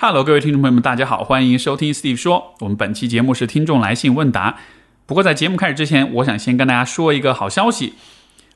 [0.00, 2.54] Hello，各位听众朋友们，大家好，欢迎收听 Steve 说。
[2.60, 4.56] 我们本期节目是听众来信问答。
[5.06, 7.94] 不过在节目开始之前，我想先跟大家说一个好消息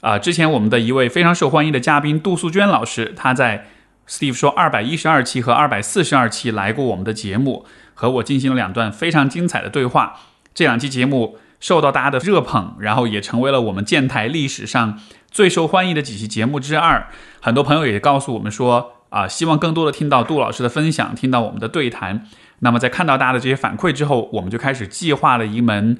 [0.02, 0.16] 啊！
[0.16, 3.66] 之前我们的一位非常受欢迎的嘉宾杜素娟老师，他在
[4.08, 10.20] Steve 说二百一十二期和二百四十二期来过我们的节目，和我进行了两段非常精彩的对话。
[10.54, 15.00] 这两期节目受到大家的热捧，然后也成为了我们建台历史上
[15.32, 17.08] 最受欢迎的几期节目之二。
[17.40, 18.98] 很多朋友也告诉我们说。
[19.12, 22.26] 啊，希望更多的听到杜老师的分享，听到我们的对谈。
[22.60, 25.98] 那么在看到大家的这些反馈之后，我们就开始计划了一门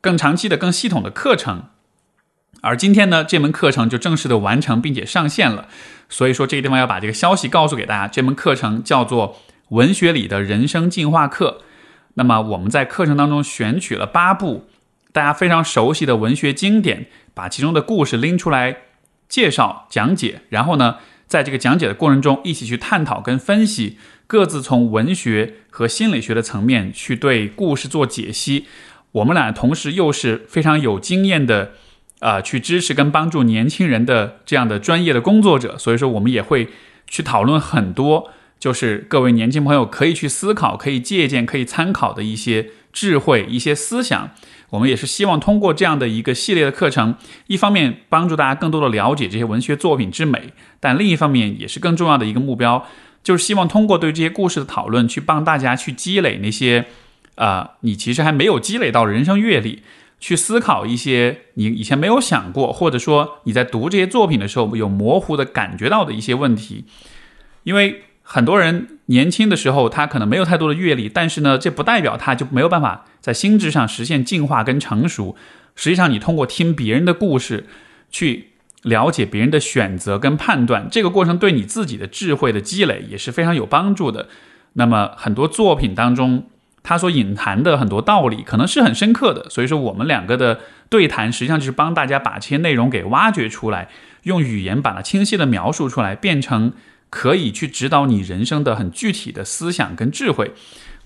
[0.00, 1.66] 更长期的、更系统的课程。
[2.60, 5.68] 而今天呢，这门课程就正式的完成并且上线了。
[6.08, 9.34] 所以说，这个地方要把这个消息告诉给大家，这门课程叫做
[9.68, 11.60] 《文学里的人生进化课》。
[12.14, 14.66] 那么我们在课程当中选取了八部
[15.12, 18.78] 大家非常熟悉的文学经典，把其中的故事拎出来
[19.28, 20.96] 介绍讲解，然后呢。
[21.30, 28.66] 在这个讲解的过程中，一起去探讨跟分析，各自从文学和心理学的层面去对故事做解析。
[29.12, 31.70] 我们俩同时又是非常有经验的，
[32.18, 36.66] 啊，去支持跟帮助年轻人的这样的专业的工作者，所以说我们也会
[37.06, 44.30] 去讨论很多，就是各位年轻朋友可以去思考、可以借鉴、可以参考的一些智慧、一些思想。
[44.70, 47.16] 我们也是希望通过这样的一个系列的课程，
[47.48, 52.86] 一方面帮助大家更多的了解这些文学作品之美，但另一方面也是更重要的一个目标，
[53.22, 56.86] 就是希望通过对这些故事的讨论，去帮大家去积累那些，
[57.34, 59.82] 啊，你其实还没有积累到人生阅历，
[60.18, 66.84] 去思考一些你以前没有想过，或者说你在读这些作品的时候有模糊的感觉到的一些问题，
[67.64, 68.04] 因为。
[68.32, 75.34] 很多人年轻的时候，他可能没有太多的阅历，但是呢，这不代表他就没有办法在心智上实现进化跟成熟。
[75.74, 77.66] 实际上，你通过听别人的故事，
[78.08, 78.50] 去
[78.82, 84.28] 了解别人的选择跟判断，这个过程对你自己的智慧的积累也是非常有帮助的。
[84.74, 86.44] 那么，很多作品当中，
[86.84, 89.50] 他所隐含的很多道理，可能是很深刻的。
[89.50, 93.88] 所以说，我们两个的对谈，实际上就是帮大家把这些内容给挖掘出来，
[94.22, 96.72] 用语言把它清晰的描述出来，变成。
[97.10, 100.52] 可以去指导你人生的很具体的思想跟智慧。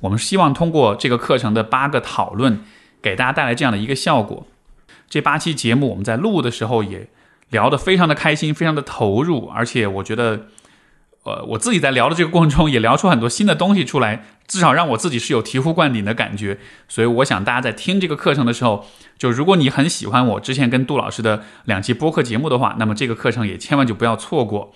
[0.00, 2.60] 我们希望通过这个课程的八个讨论，
[3.02, 4.46] 给大家带来这样的一个效果。
[5.08, 7.08] 这八期节目我们在录的时候也
[7.50, 10.48] 聊得非常的开心，非常的投入，而且我觉得，
[11.22, 16.58] 呃，我自己在聊的这个过程中也聊出很多新的东西出来，至少让我自己是有醍醐灌顶的感觉。
[16.88, 18.84] 所以我想大家在听这个课程的时候，
[19.16, 24.74] 就如果你很喜欢我之前跟杜老师的两期播客节目的话，那么这个课程也千万就不要错过。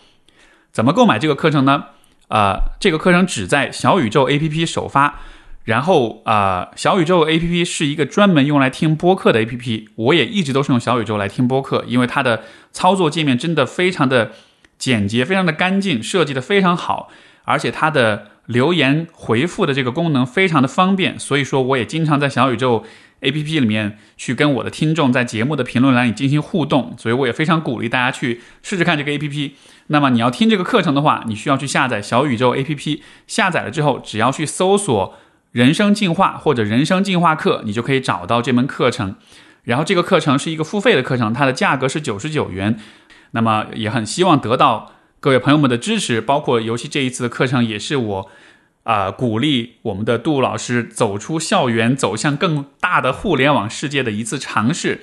[0.78, 1.86] 怎么购买这个课程呢？
[2.28, 5.18] 呃，这个课程只在小宇宙 APP 首发，
[5.64, 14.30] 然后啊，小宇宙 APP 是一个专门用来听播客的 APP，我也一直都是用小宇宙来听播客，因为它的操作界面真的非常的
[14.78, 17.10] 简洁，非常的干净，设计的非常好，
[17.42, 22.84] 而且它的留言回复的这个功能非常的方便，所以说我也经常在小宇宙。
[23.20, 29.56] A P P 里面去跟我的听众在节目的评论栏里进行互动，所以我也非常鼓励大家去试试看这个 A P P。
[29.88, 33.02] 那么你要听这个课程的话，你需要去下载小宇宙 A P P。
[33.26, 35.14] 下载了之后，只要去搜索
[35.52, 39.16] “人生进化”或者“人生进化课”，你就可以找到这门课程。
[39.64, 42.78] 然后这个课程是一个付费的课程，它的价格是九十九元。
[43.32, 48.30] 那么也很希望得到各位朋友们的支持，包括尤其这一次的课程也是我。
[48.84, 55.02] 啊，鼓励我们的杜老师走出校园，走向更大的互联网世界的一次尝试。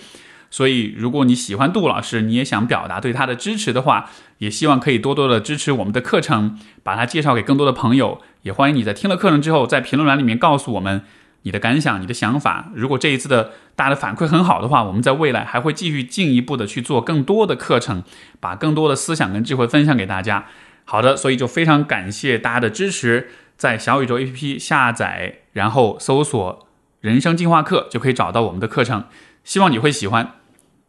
[0.56, 8.22] 所以，如果你喜欢杜老师，你也想表达对他的支持的话，也希望可以多多的支持我们的课程，把它介绍给更多的朋友。
[8.44, 11.02] 也欢迎你在听了课程之后，在评论栏里面告诉我们
[11.42, 12.72] 你的感想、你的想法。
[12.74, 18.06] 如果这一次的大家的反馈很好的话，我们在未来还会继续进一步的去做更多的课程，
[18.40, 20.46] 把更多的思想跟智慧分享给大家。
[20.86, 23.28] 好的，所以就非常感谢大家的支持。
[23.58, 26.66] 在小宇宙 APP 下载，然后搜索
[27.02, 29.04] “人生进化课”，就可以找到我们的课程。
[29.44, 30.32] 希望你会喜欢。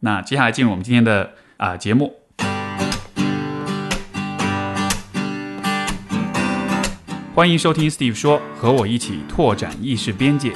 [0.01, 2.15] 那接下来进入我们今天的啊节目，
[7.35, 10.53] 欢迎收听 Steve 说，和我一起拓展意识边界。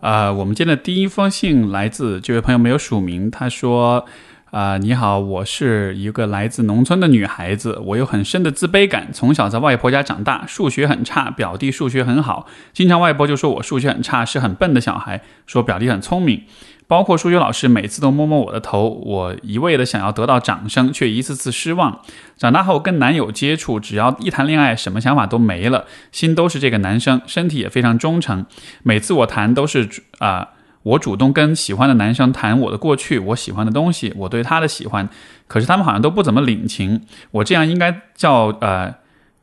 [0.00, 4.06] 啊，我们今天的第一封信来自这位朋友没有署名，他说
[4.50, 16.44] ：“啊，你好，我是一个来自农村的女孩子，我有很深的自卑感，从小在外婆家长大，数学很差，表弟数学很好，经常外婆就说我数学很差，是很笨的小孩，说表弟很聪明。”
[16.88, 22.00] 包括数学老师每次都摸摸我的头，我一味的想要得到掌声，却一次次失望。
[22.38, 28.46] 长大后跟男友接触，只要一谈恋爱，什么想法都没了，心都是这个男生，身体也非常忠诚。
[28.82, 29.86] 每次我谈都是
[30.18, 30.48] 啊，
[30.82, 35.08] 我主动跟喜欢的男生谈我的过去，我喜欢的东西，我对他的喜欢，
[35.46, 37.02] 可是他们好像都不怎么领情。
[37.30, 38.94] 我这样应该叫呃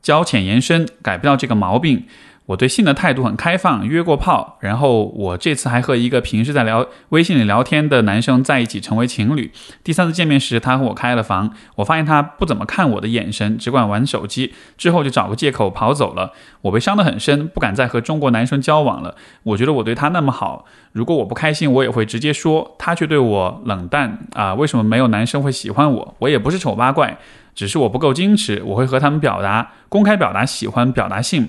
[0.02, 2.04] 交浅言深，改不掉这个毛病。
[2.46, 9.50] 我对性的态度很开放，约过炮，然后我这次还和一个平时在聊微信里聊天的男生在一起，成为情侣。
[9.82, 16.32] 第三次见面时，他和我开了房，我发现他不怎么看我的眼神，只管玩手机，之后就找个借口跑走了。
[16.62, 19.16] 我被伤得很深，不敢再和中国男生交往了。
[19.42, 24.54] 我觉得我对他那么好，如果我不开心，我也会直接说，他却对我冷淡啊？
[24.54, 26.14] 为什么没有男生会喜欢我？
[26.20, 27.18] 我也不是丑八怪，
[27.56, 31.48] 只是我不够矜持，我会和他们表达，公开表达喜欢，表达性。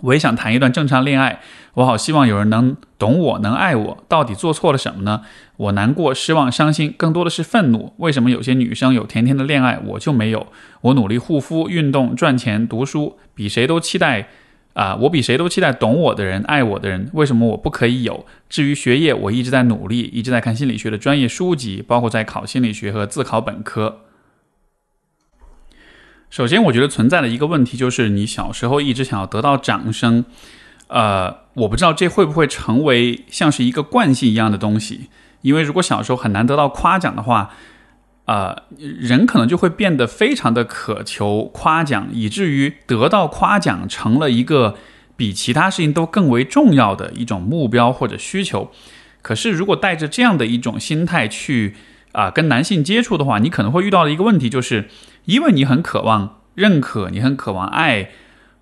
[0.00, 1.40] 我也想谈一段正常恋爱，
[1.74, 4.04] 我好希望有人能懂我，能爱我。
[4.08, 5.20] 到底做错了什么呢？
[5.58, 7.92] 我难过、失望、伤心，更多的是愤怒。
[7.98, 10.46] 为什么有些女生有甜甜的恋爱，我就没有？
[10.80, 14.28] 我努力护肤、运动、赚钱、读书，比谁都期待
[14.72, 14.96] 啊！
[15.02, 17.10] 我比谁都期待懂我的人、爱我的人。
[17.12, 18.24] 为什么我不可以有？
[18.48, 24.00] 至于学业，我一直在努力，一直在看心理学的专业书籍，包括在考心理学和自考本科。
[26.32, 30.24] 首先，我觉得存在的一个问题就是，你小时候一直想要得到掌声，
[30.86, 35.10] 呃，我不知道这会不会成为像是一个惯性一样的东西。
[35.42, 37.50] 因为如果小时候很难得到夸奖的话，
[38.24, 44.76] 呃，人可能就会变得非常的渴求夸奖，以至于得到夸奖成了一个
[45.14, 48.70] 比其他事情都更为重要的一种目标或者需求。
[49.20, 51.76] 可是，如果带着这样的一种心态去
[52.12, 54.88] 啊跟男性接触的话，你可能会遇到的一个问题就是。
[55.24, 58.10] 因为你很渴望认可，你很渴望爱，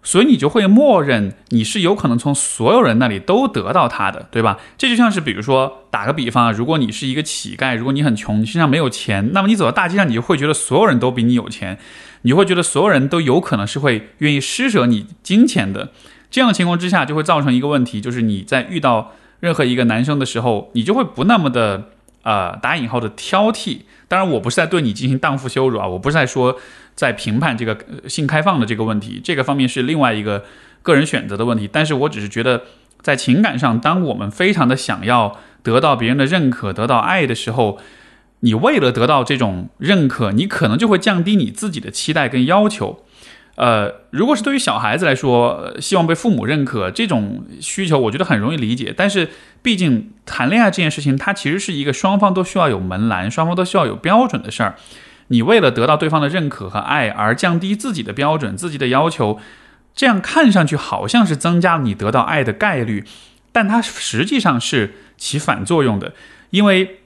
[0.03, 4.59] 所以你就会默认你是有可能从所有人那里都得到他的，对吧？
[4.77, 11.79] 这就像是，比如说打个比方啊，如果你是一个乞丐，如果你很穷，你身上没有钱，那么你走到大街上，你就会觉得所有人都比你有钱，
[12.21, 15.89] 你会觉得所有人都有可能是会愿意施舍你金钱的。
[16.31, 21.89] 这样的情况之下，就会造成一个问题，就是你在遇到任何一个男生的时候，你就会不那么的
[22.23, 23.81] 呃打引号的挑剔。
[24.09, 26.59] 当然，我不是在对你进行荡妇羞辱啊，我不是在说
[26.95, 27.79] 在评判这个
[28.09, 30.45] 性开放的这个问题，这个方面是另外一个
[30.83, 31.69] 个人选择的问题。
[31.71, 32.63] 但是我只是觉得，
[33.01, 37.79] 在情感上，当我们非常的想要得到别人的认可、得到爱的时候，
[38.41, 43.05] 你为了得到这种认可，你可能就会降低你自己的期待跟要求。
[43.61, 48.95] 呃，如果是对于小孩子来说，希望被父母认可这种需求，我觉得很容易理解。
[48.97, 49.29] 但是，
[49.61, 54.77] 毕竟谈恋爱这件事情，它其实是一个双方都需要有门栏，双方都需要有标准的事儿。
[55.29, 59.39] 你为了得到对方的认可和爱而降低自己的标准、自己的要求，
[59.95, 63.05] 这样看上去好像是增加了你得到爱的概率，
[63.53, 66.15] 但它实际上是起反作用的，
[66.49, 67.01] 因为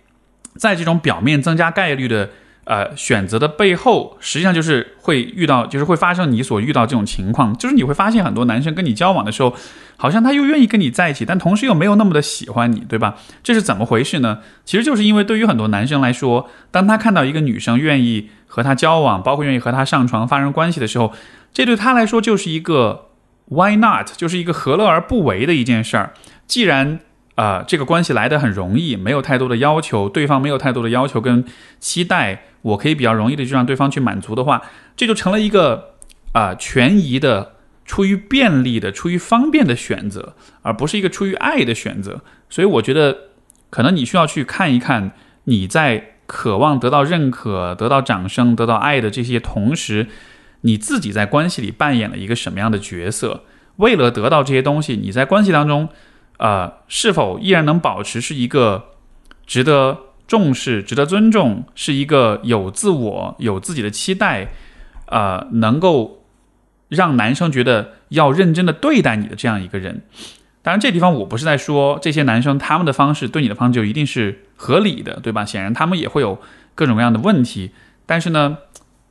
[0.57, 2.31] 在这种表面增加概率的。
[2.65, 9.55] 呃，选择的背后，实际上就是会遇到，就是会发生你所遇到这种情况，就是你会发现很多男生跟你交往的时候，
[9.99, 13.17] 好像他又愿意跟你在一起，但同时又没有那么的喜欢你，对吧？
[13.43, 14.39] 这是怎么回事呢？
[14.65, 21.13] 其实就是因为对于很多男生来说，当他看到一个女生愿意和他交往，包括愿意和他上床发生关系的时候，
[21.53, 23.09] 这对他来说就是一个
[23.51, 26.15] why not，就是一个何乐而不为的一件事儿。
[26.47, 27.01] 既然
[27.35, 31.45] 啊，这个关系来的很容易，没有太多的要求，对方没有太多的要求跟
[31.81, 34.61] 期待，我可以比较容易的就让对方去满足的话，
[34.97, 35.95] 这就成了一个
[36.33, 42.23] 啊权宜的、出于便利的、出于方便的选择，而不是一个出于爱的选择。
[42.49, 43.17] 所以我觉得，
[43.71, 45.13] 可能你需要去看一看，
[45.45, 50.09] 你在渴望得到认可、得到掌声、得到爱的这些同时，
[50.63, 53.45] 你自己在关系里扮演了一个什么样的角色？
[53.77, 55.89] 为了得到这些东西，你在关系当中。
[56.37, 58.87] 呃，是否依然能保持是一个
[59.47, 64.49] 值得重视、值得尊重，是一个有自我、有自己的期待，
[65.07, 66.25] 呃，能够
[66.89, 70.03] 让男生觉得要认真的对待你的这样一个人？
[70.63, 75.45] 当然，这地方我不是在说这些男生他们的方式对你的方式就一定是合理的，对吧？
[75.45, 76.41] 显然他们也会有
[76.75, 77.73] 各种各样的问题。
[78.07, 78.57] 但是呢，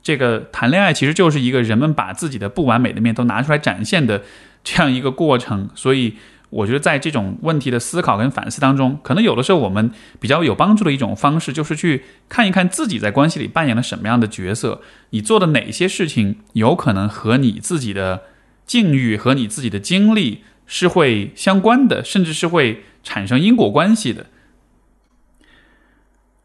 [0.02, 4.22] 这个谈恋爱其实就是一个人们把自己的不完美的面都拿出来展现的
[4.64, 6.14] 这样一个过程，所以。
[6.54, 14.80] 我觉得在这种问题的思考跟反思当中，可能有的时候我们比较有帮助的一种方式，就是去看一看自己在关系里扮演了什么样的角色，
[15.10, 18.22] 你做的哪些事情有可能和你自己的
[18.64, 24.26] 境遇和你自己的经历是会相关的，甚至是会产生因果关系的。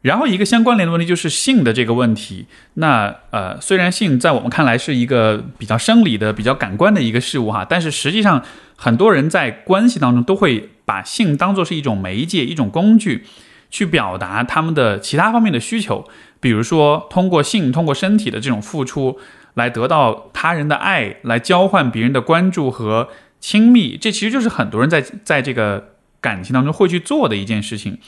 [0.02, 2.46] 然后一个相关联的问题就是性的这个问题。
[2.74, 8.42] 那呃，虽然性在我们看来是一个比较生理的、比较感官的一个事物哈，但是实际上
[8.76, 13.26] 很多人在关系当中都会把性当做是一种媒介、一种工具，
[13.70, 16.08] 去表达他们的其他方面的需求。
[16.40, 19.18] 比如说，通过性、通过身体的这种付出，
[19.52, 23.98] 来得到他人的爱，来交换别人的关注和亲密。
[23.98, 27.98] 这其实就是很多人在在这个感情当中会去做的一件事情。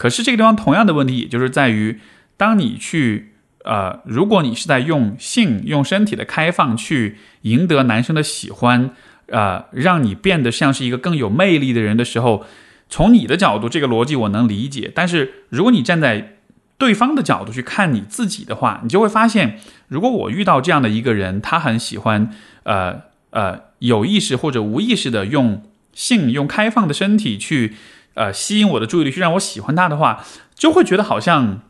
[0.00, 2.00] 可是这个地方同样的问题，也就是在于，
[2.38, 8.92] 当你去呃，如果你是在用性、用身体的开放去赢得男生的喜欢，
[9.26, 12.46] 呃，让你变得像是一个更有魅力的人的时候，
[12.88, 14.90] 从你的角度，这个逻辑我能理解。
[14.94, 16.38] 但是如果你站在
[16.78, 22.30] 对方的角度去看你自己的话，你就会发现，如果我遇到这样的一个人，他很喜欢
[22.62, 23.02] 呃
[23.32, 27.74] 呃有意识或者无意识的用性、用开放的身体去。
[28.14, 30.24] 呃，吸引我的注意力，去让我喜欢他的话，
[30.54, 31.60] 就会觉得好像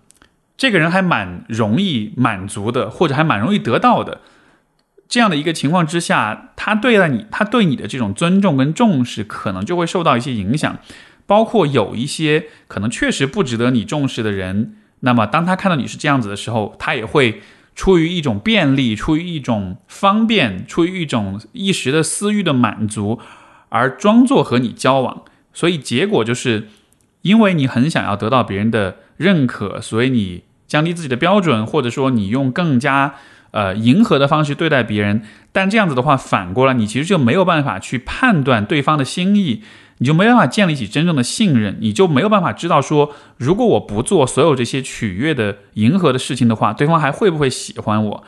[0.57, 4.21] 这个人还蛮容易满足的，或者还蛮容易得到的。
[5.09, 10.79] 这样的一个情况之下，他对待你，他对你的这种尊重跟重视，可能就会受到一些影响。
[11.27, 17.41] 包括有一些可能确实不值得你重视的人，那么当他看到你是这样子的时候，他也会
[17.77, 23.21] 出于一种便利，出于一种方便，出于一种一时的私欲的满足，
[23.69, 25.23] 而装作和你交往。
[25.53, 26.69] 所以结果就是，
[27.23, 33.15] 因为你很想要得到别人的认可，所以你降低自己的标准，或者说你用更加
[33.51, 35.23] 呃迎合的方式对待别人。
[35.53, 39.63] 但这样子的话，反过来你其实就没有办法去判断对方的心意，
[39.99, 48.25] 你就没办法建立起真正的信任，你就没有办法知道说，如果我不做所有这些取悦的迎合的事情的话，对方还会不会喜欢我？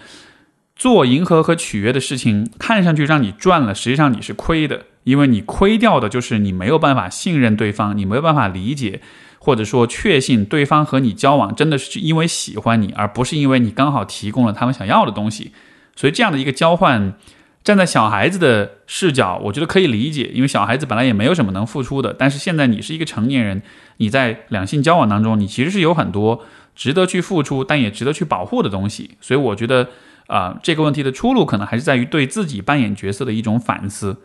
[0.82, 4.86] 做迎合和取悦的事情，看上去让你赚了，实际上你是亏的。
[5.04, 9.00] 因为你亏掉的就是你没有办法信任对方，你没有办法理解，
[9.38, 15.52] 或者说确信对方和你交往真的是因为喜欢你，而不是因为你刚好提供了他们想要的东西。
[15.94, 17.14] 所以这样的一个交换，
[17.62, 22.12] 站在小孩子的视角，我觉得可以理解，因为小孩子本来也没有什么能付出的。
[22.12, 23.62] 但是现在你是一个成年人，
[23.98, 29.12] 你在两性交往当中，你其实是有很多值得去付出，但也值得去保护的东西。
[29.20, 29.88] 所以我觉得，
[30.26, 34.18] 啊，这个问题的出路可能还是在于对自己扮演角色的一种反思。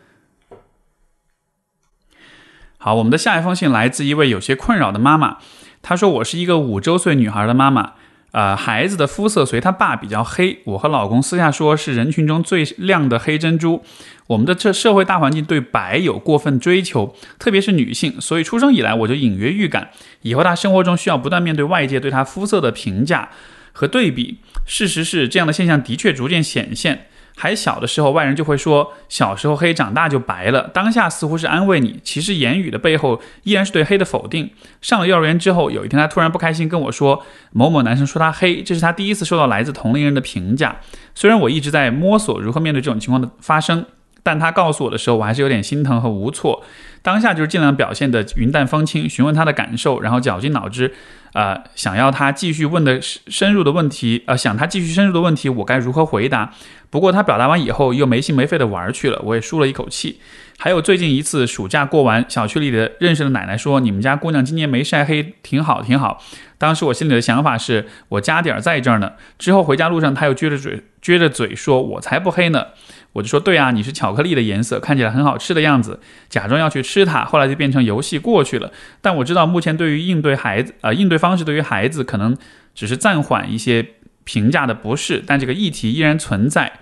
[2.78, 5.38] 好，我们的下一封信来自一位有些困扰的妈妈。
[5.82, 7.94] 她说：“我是一个五周岁女孩的妈妈，
[8.30, 10.60] 呃，孩子的肤色随她爸比较黑。
[10.64, 13.82] 我和老公私下说是人群中最亮的黑珍珠。
[14.28, 19.90] 我们的这社会大环境对白有过分追求，特别是女性，所以出生以来我就隐约预感，
[20.22, 23.30] 以后她生活中需要不断面对外界对她肤色的评价
[23.78, 24.38] 和对比。
[24.66, 27.06] 事实是，这样的现象的确逐渐显现。”
[27.40, 30.68] 还小的时候，外人就会说小时候黑，长大就白了。
[30.74, 34.50] 当下似乎是安慰你，其实言语的背后依然是对黑的否定。
[34.80, 40.80] 上了幼儿园之后，有一天他突然不开心跟我说，某某男生说他黑，这是他第一次受到来自同龄人的评价。
[41.14, 43.86] 虽然我一直在摸索如何面对这种情况的发生，
[44.28, 46.62] 但他告诉我的时候，我还是有点心疼和无措。
[47.00, 50.92] 当下就是尽量表现的云淡风轻，询问他的感受，然后绞尽脑汁。
[51.32, 56.52] 呃，想要他继续问的深入的问题，呃，想他继续深入的问题，我该如何回答？
[56.90, 60.20] 不过他表达完以后，又没心没肺的玩去了，我也舒了一口气。
[60.58, 66.22] 还有最近一次暑假过完，小区里的认识的奶奶说，你们家姑娘今年没晒黑，挺好，挺好。
[66.58, 69.12] 当时我心里的想法是，我家底儿在这儿呢。
[69.38, 72.66] 之后回家路上，他又撅着嘴，撅着嘴说，我才不黑呢。
[73.12, 75.98] 我就说对啊，你是巧克力的颜色，看起来很好吃的样子，
[76.28, 78.70] 假装要去吃它，后来就变成游戏过去了。
[79.00, 82.36] 但我知道目前对于应对孩子，呃，应对方式对于孩子可能
[82.74, 83.86] 只是暂缓一些
[84.24, 86.72] 评价的不适，但这个议题依然存在。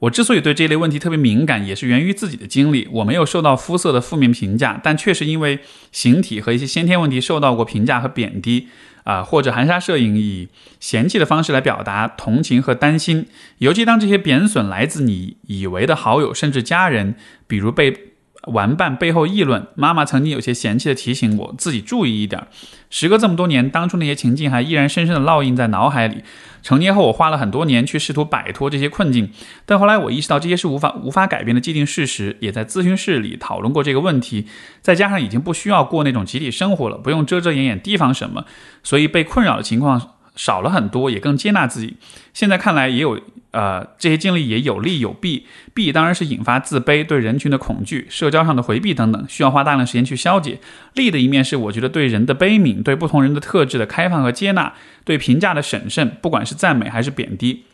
[0.00, 2.86] 我之所以对这类问题特别敏感，也是源于自己的经历。
[2.92, 5.60] 我没有受到肤色的负面评价，但确实因为
[5.90, 8.68] 形体和一些先天问题受到过评价和贬低。
[9.04, 10.48] 啊，或者含沙射影，以
[10.80, 13.26] 嫌弃的方式来表达同情和担心，
[13.58, 17.14] 尤其当这些贬损来自你以为的好友甚至家人，
[17.46, 18.15] 比如被。
[18.46, 22.46] 玩伴背后议论，妈妈曾经有些嫌弃的提醒我自己注意一点。
[22.90, 26.22] 时隔这么多年，当初那些情境还依然深深的烙印在脑海里。
[26.62, 29.30] 成年后，我花了很多年去试图摆脱这些困境，
[29.64, 34.46] 但后来我意识到这些是无法无法改变的既定事实，也在咨询室里讨论过这个问题。
[34.80, 38.44] 再加上已经不需要过那种集体生活了，不用遮遮掩掩提防什么，
[38.82, 40.12] 所以被困扰的情况。
[40.36, 41.96] 少了很多，也更接纳自己。
[42.34, 43.18] 现在看来，也有
[43.56, 45.46] 呃这些经历也有利有弊。
[45.72, 50.60] 弊当然是引发自卑、对人群的恐惧、社交上的回避等等，需要花大量时间去消解。
[50.92, 57.64] 利的一面是，我觉得对人的悲悯、对不同人的特质的开放和接纳、对评价的审慎，不管是赞美还是贬低。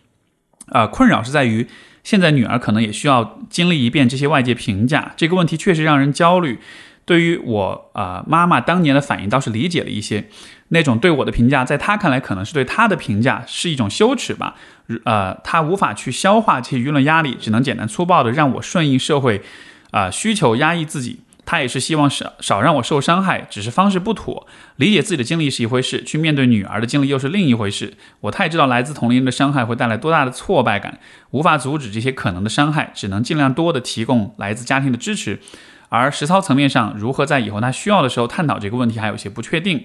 [0.69, 1.67] 啊，困扰是在于，
[2.05, 6.59] 现在女儿可能也需要经历一遍这些外界评价，这个问题确实让人焦虑。
[7.05, 10.29] 对于我啊，妈妈当年的反应倒是理解了一些。
[10.73, 14.57] 那种对我的评价，在他看来可能是对他的评价是一种羞耻吧，
[15.05, 19.43] 呃，他无法去消化这些舆论压力，只能简单粗暴的让我顺应社会，
[19.91, 21.21] 啊需求压抑自己。
[21.45, 24.47] 他也是希望少少让我受伤害，只是方式不妥。
[24.77, 27.93] 理解自己的经历是一回事，去面对女儿的经历又是另一回事。
[28.21, 31.01] 我太知道来自同龄人的伤害会带来多大的挫败感，
[31.33, 35.41] 无法阻止这些可能的伤害，只能尽量多的提供来自家庭的支持。
[35.89, 39.85] 而实操层面上，如何在以后他需要的时候探讨这个问题，还有些不确定。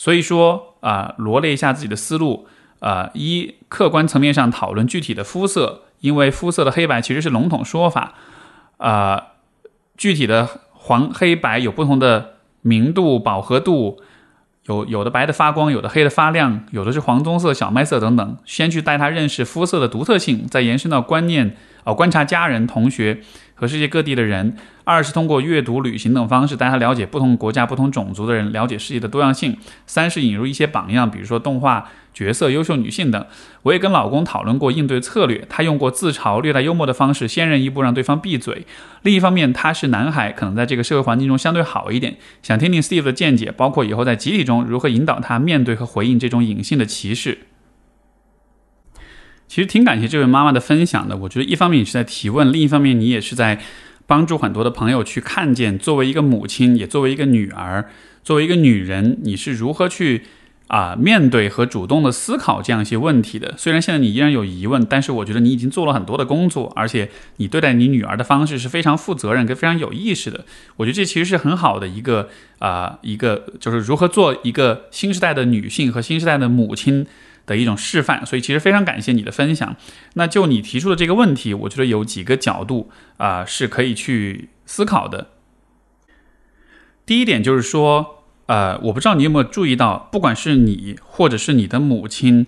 [0.00, 2.46] 所以说啊，罗列一下自己的思路
[2.78, 8.14] 啊，一客观层面上讨论具体的肤色，因为肤色的黑白其实是笼统说法
[8.78, 9.26] 啊，
[9.98, 14.00] 具体的黄黑白有不同的明度、饱和度。
[14.64, 18.36] 有有的白的发光，有的黑的发亮，有的是黄棕色、小麦色等等。
[18.44, 23.20] 先去带他认识肤色的独特性，再延伸到观念，哦，观察家人、同学
[23.60, 24.56] 和世界各地的人。
[24.84, 29.56] 二是通过阅读、旅行等方式带他了解不同国家、不同种族的人，了解世界的多样性。
[29.86, 33.24] 三是引入一些榜样，比如说动画角色、优秀女性等。
[33.62, 38.66] 我也跟老公讨论过应对策略，他用过自嘲、略带幽默的方式，先人一步让对方闭嘴。
[39.02, 42.16] 另一方面，他是男孩，可能在这个社会环境中相对好一点。
[42.42, 47.38] 想听听 Steve 的见解，包括以后在集体中如何引导他面对和回应这种隐性的歧视。
[49.50, 51.16] 其实挺感谢这位妈妈的分享的。
[51.16, 53.58] 我觉得一方面你是在提问，另一方面你也是在。
[54.06, 57.88] 帮助很多的朋友去看见，作为一个母亲，也作为一个女儿，
[58.24, 60.22] 作为一个女人，你是如何去
[60.66, 63.54] 啊面对和主动的思考这样一些问题的。
[63.56, 70.44] 虽然现在你依然有疑问，但是我觉得你已经做了很多的工作，而且你对待你女儿的方式是非常负责任跟非常有意识的。
[70.74, 72.28] 我觉得这其实是很好的一个
[72.58, 77.06] 啊一个，就是如何做一个新时代的女性和新时代的母亲。
[77.50, 79.76] 的一种示范，所以其实非常感谢你的分享。
[80.14, 85.28] 那就你提出的这个问题，我觉得有几个角度啊是可以去思考的。
[87.04, 92.46] 第一点就是说，呃，我不知道你有没有注意到，不管是你或者是你的母亲，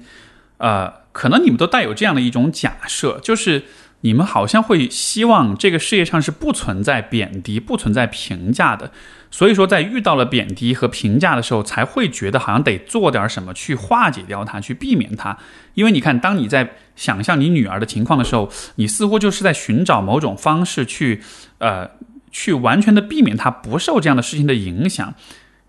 [0.59, 3.65] 呃，可能你们都带有这样的一种假设，就是。
[4.05, 8.91] 你们好像会希望这个世界上是不存在贬低、不存在评价的，
[9.33, 15.37] 所以说在遇到了贬低和评价的时候，才会觉得好像得做点什么去化解掉它，去避免它。
[15.75, 21.23] 因为你看，当你在想象你女儿的情况的时候，你似乎就是在寻找某种方式去，
[21.59, 21.91] 呃，
[22.31, 25.15] 去完全的避免她不受这样的事情的影响。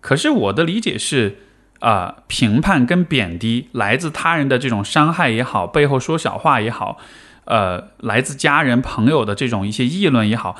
[0.00, 1.38] 可是我的理解是，
[1.80, 6.98] 呃，评判跟贬低来自他人的这种伤害也好，背后说小话也好。
[7.46, 10.56] 呃，来自家人朋友的这种一些议论也好，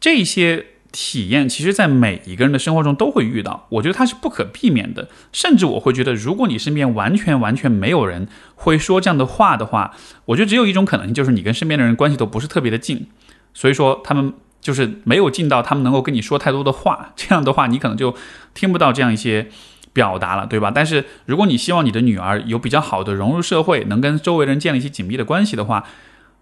[0.00, 3.66] 这些体验，其实，在每一个人的生活中都会遇到。
[3.70, 5.08] 我觉得它是不可避免的。
[5.32, 9.94] 甚至我会觉得，如果你身边完全完全没有人会说这样的话的话，
[10.26, 13.06] 我觉得只有一种可能性，就是你跟身边的人关系都不是特别的近，
[13.54, 17.12] 所以说他们就是没有近到他们能够跟你说太多的话。
[17.16, 18.14] 这样的话，你可能就
[18.54, 19.48] 听不到这样一些。
[19.92, 20.70] 表达了，对吧？
[20.72, 25.84] 但是如果你希望你的女儿有比较好的融入社会，能跟周围人建立起紧密的关系的话，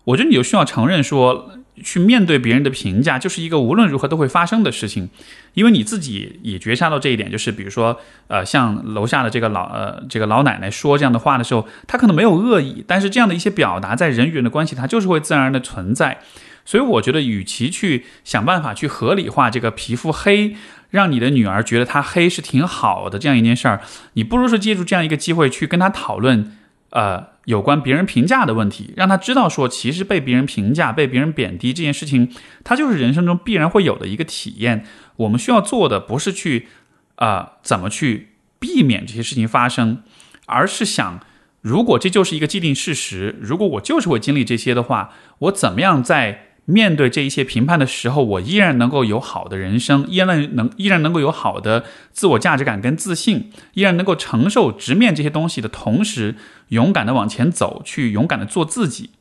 [0.04, 1.52] 我觉得你就需要承认说，
[1.82, 5.08] 去面对别人的评价，就是一个无论如何都会发生的事情。
[5.54, 16.18] 因为你自己也觉察到这一点，就是比如说，呃，像楼下的这个老呃这个老奶奶说这样的话的时候，她可能没有恶意，但是这样的一些表达，在人与人的关系，它就是会自然而然的存在。
[16.64, 20.56] 所以我觉得，与其去想办法去合理化这个皮肤黑。
[20.90, 23.82] 让你的女儿觉得她黑是挺好的这样一件事儿，
[24.14, 26.56] 你不如说借助这样一个机会去跟她讨论，
[26.90, 32.32] 呃，有关别人评价的问题，让他知道说，其实被别人评价、被别人贬低这件事情，
[32.64, 34.84] 他就是人生中必然会有的一个体验。
[35.16, 36.68] 我们需要做的不是去，
[37.16, 40.02] 啊，怎么去避免这些事情发生，
[40.46, 41.20] 而是想，
[41.60, 46.44] 如果这就是一个既定事实，如果我就是会经历这些的话，我怎么样在。
[46.70, 56.34] 面对这一切评判的时候，我依然能够有好的人生，依然能依然能够有好的自我价值感跟自信，依然能够承受直面这些东西的同时，
[56.68, 59.12] 勇敢的往前走，去勇敢的做自己。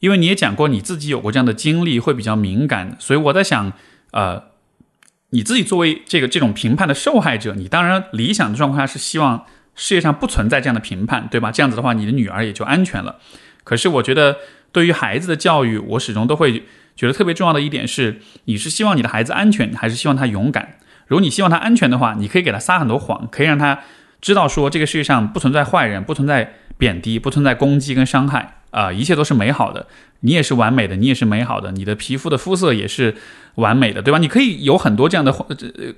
[0.00, 3.72] 因为你也讲过你自己有过这样的经历，会比较敏感，所以我在想，
[4.10, 4.42] 呃，
[5.30, 11.52] 你自己作为这个这种评判的受害者，你当然理想的状况下是希望世界上不存在这样的评判，对吧？
[11.52, 13.20] 这样子的话，你的女儿也就安全了。
[13.62, 14.38] 可是我觉得。
[14.74, 16.64] 对于孩子的教育，我始终都会
[16.96, 20.74] 觉得特别重要的一点是，你是希望你的孩子安全，还是希望他勇敢？
[21.06, 23.78] 如果你希望他安全的话，你可以给他撒很多谎，可以让他
[24.20, 29.86] 知道说这个世界上不存在坏人，不存在贬低，不存在攻击跟伤害啊，一切都是美好的。
[30.20, 33.14] 你也是完美的，你也是美好的，你的皮肤的肤色也是
[33.56, 34.18] 完美的，对吧？
[34.18, 35.32] 你可以有很多这样的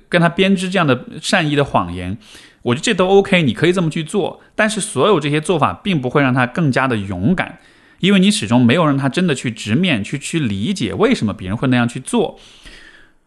[0.09, 2.17] 跟他编织这样的善意的谎言，
[2.61, 4.41] 我觉得这都 OK，你可以这么去做。
[4.53, 7.57] 但是所有这些做法并不会让他更加的勇敢。
[7.99, 12.39] 因为你始终没有让他真的去直面去去理解为什么别人会那样去做，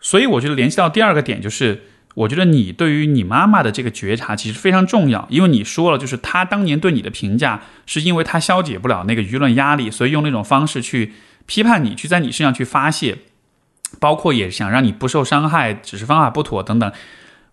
[0.01, 1.83] 所以我觉得联系到第二个点就是，
[2.15, 11.13] 我觉得你对于你妈妈的这个觉察其实非常重要，因为你说了，就是他当年对你的评价是因为他消解不了那个舆论压力，所以用那种方式去
[11.47, 13.19] 批判你，去在你身上去发泄，
[13.99, 16.93] 包括也想让你不受伤害，只是方法不妥等等。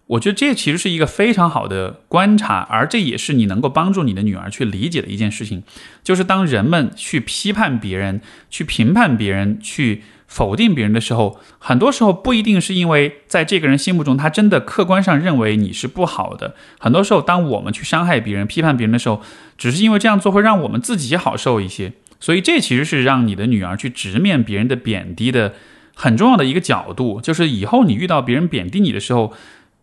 [0.07, 5.63] 我觉得这其实是一个非常好的观察，而这也是你能够帮助你的女儿去理解的一件事情，
[6.01, 16.55] 就是当人们去批判别人、去评判别人、去否定别人的时候，很多时候不一定是因为在这个人心目中他真的客观上认为你是不好的。
[16.79, 19.21] 很多时候，当我们去伤害别人、批判别人的时候，
[19.57, 21.91] 只是因为这样做会让我们自己好受一些。
[22.21, 25.53] 所以，这其实是让你的女儿去直面别人的贬低的
[25.93, 29.33] 很重要的一个角度，就是以后你遇到别人贬低你的时候。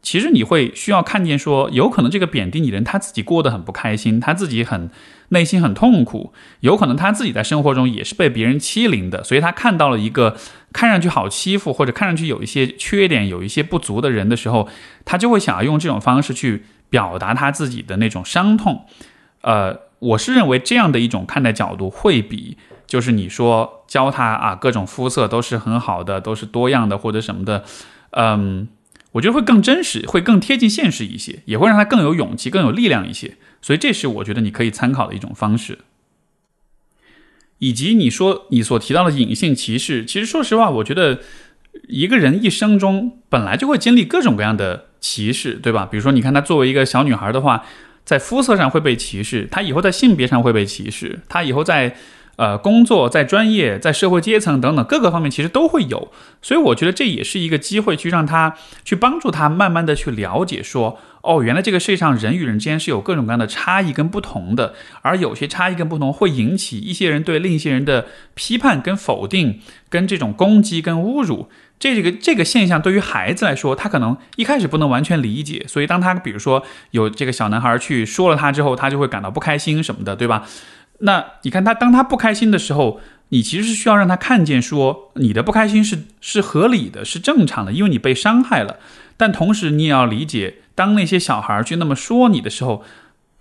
[0.05, 4.91] 其实你会需要看见，说有可能这个贬低你的人他自己过得很不开心，他自己很
[5.31, 10.37] 内心很痛苦，有可能他自己在生活中也是被别人欺凌的，所以他看到了一个
[10.75, 14.69] 看上去好欺负或者看上去有一些缺点、有一些不足的人的时候，
[15.07, 18.85] 他就会想要用这种方式去表达他自己的那种伤痛。
[19.41, 27.65] 呃，我是认为这样的一种看待角度会比就是你说教他啊各种肤色都是很好的，都是多样的或者什么的，
[28.11, 28.69] 嗯。
[29.15, 33.37] 我觉得会更真实，会更贴近现实一些，也会让他更有勇气、更有力量一些。
[33.63, 35.79] 所以，这是我觉得你可以参考的一种方式。
[37.59, 41.21] 以及你说你所提到的隐性歧视，其实说实话，我觉得
[41.89, 45.87] 一个人一生中本来就会经历各种各样的歧视，对吧？
[45.91, 47.65] 比如说，你看她作为一个小女孩的话，
[48.05, 51.97] 在肤色上会被歧视，她以后在性别上会被歧视，她以后在。
[52.37, 56.11] 呃，工作在专业、在社会阶层等等各个方面，其实都会有，
[56.43, 80.45] 所以我觉得这也是一个机会，去让他去帮助他慢慢的去了解，说哦，原来这个世界上人与人之间是有各种各样的差异跟不同的，而有些差异跟不同会引起一些人对另一些人的批判跟否定，跟这种攻击跟侮辱，这个这个现象对于孩子来说，他可能一开始不能完全理解，所以当他比如说有这个小男孩去说了他之后，他就会感到不开心什么的，对吧？
[81.01, 88.79] 那你看他，当他不开心的时候，你其实是需要让他看见，说你的不开心是是合理的，是正常的，因为你被伤害了。
[89.17, 92.85] 但同时，你也要理解，当那些小孩去那么说你的时候，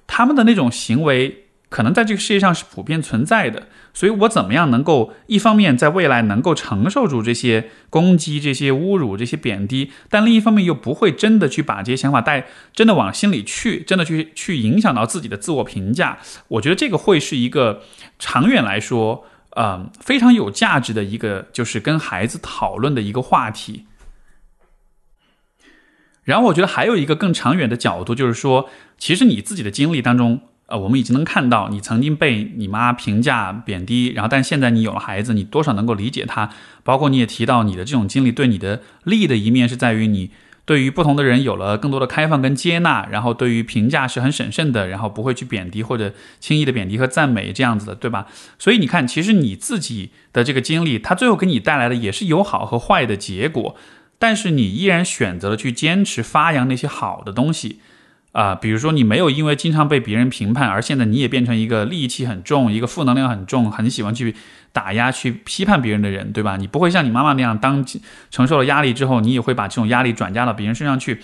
[0.08, 1.42] 他们的那种行为。
[1.73, 16.19] 可能在这个世界上是普遍存在的，所以我怎么样能够一方面在未来能够承受住这些攻击、这些侮辱、这些贬低，但另一方面又不会真的去把这些想法带真的往心里去，真的去去影响到自己的自我评价。
[16.49, 17.81] 我觉得这个会是一个
[18.19, 23.88] 长远来说，嗯，非常有价值的一个，就是跟孩子讨论的一个话题。
[26.23, 30.41] 然后我觉得还有一个更长远的角度，就是说，其实你自己的经历当中。
[30.67, 36.49] 呃，我们已经能看到你曾经被你妈评价贬低，然后但现在你有了孩子，你多少能够理解他。
[36.84, 40.32] 包括你也提到你的这种经历对你的利的一面是在于你
[40.65, 48.28] 对于不同的人有了更多的开放跟接纳，然后对于评价是很审慎的，然后不会去贬低或者轻易的贬低和赞美这样子的，对吧？
[48.58, 53.76] 所以你看，其实你自己的这个经历，它最后给你带来的也是有好和坏的结果，
[54.17, 57.80] 但是你依然选择了去坚持发扬那些好的东西。
[58.34, 64.36] 啊，比如说你没有因为经常被别人评判，而现在你也变成一个戾气很重、一个负能量很重、很喜欢去
[64.72, 66.58] 打压、去批判别人的人，对吧？
[66.58, 67.86] 你不会像你妈妈那样，当
[68.32, 71.19] 承受了压力之后，你也会把这种压力转嫁到别人身上去。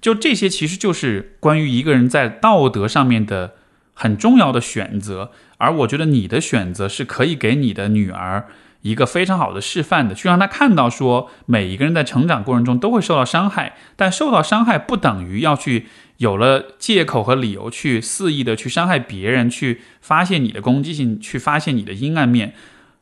[0.00, 3.52] 就这些，其实就是关于一个人在道德上面的
[3.92, 5.32] 很重要的选择。
[5.58, 8.46] 而我觉得你的选择是可以给你的女儿。
[8.84, 15.86] 一个非常好的示范的，去让他看到说，每一个人在成长过程中都会受到伤害，但受到伤害不等于要去
[16.18, 22.52] 有了借口和理由去肆意的去伤害别人，去发现你的攻击性，去发现你的阴暗面。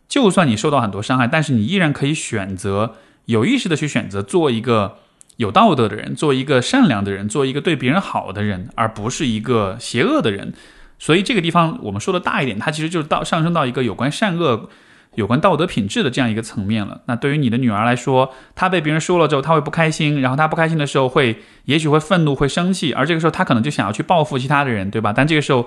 [0.07, 4.99] 就算你受到很多伤害，但是你依然可以选择有意识的去选择做一个
[5.39, 10.55] 有道德的人，做一个善良的人，做一个对别人好的人，而不是一个邪恶的人。
[11.01, 14.71] 所以这个地方我们说的大一点，它其实就是到上升到一个有关善恶。
[15.15, 17.03] 有关道德品质的这样一个层面了。
[17.07, 25.13] 那对于你的女儿来说，她被别人说了之后，她会不开心，然后她不开心的时候会，也许会愤怒，会生气，而这个时候她可能就想要去报复其他的人，对吧？
[25.15, 25.67] 但这个时候，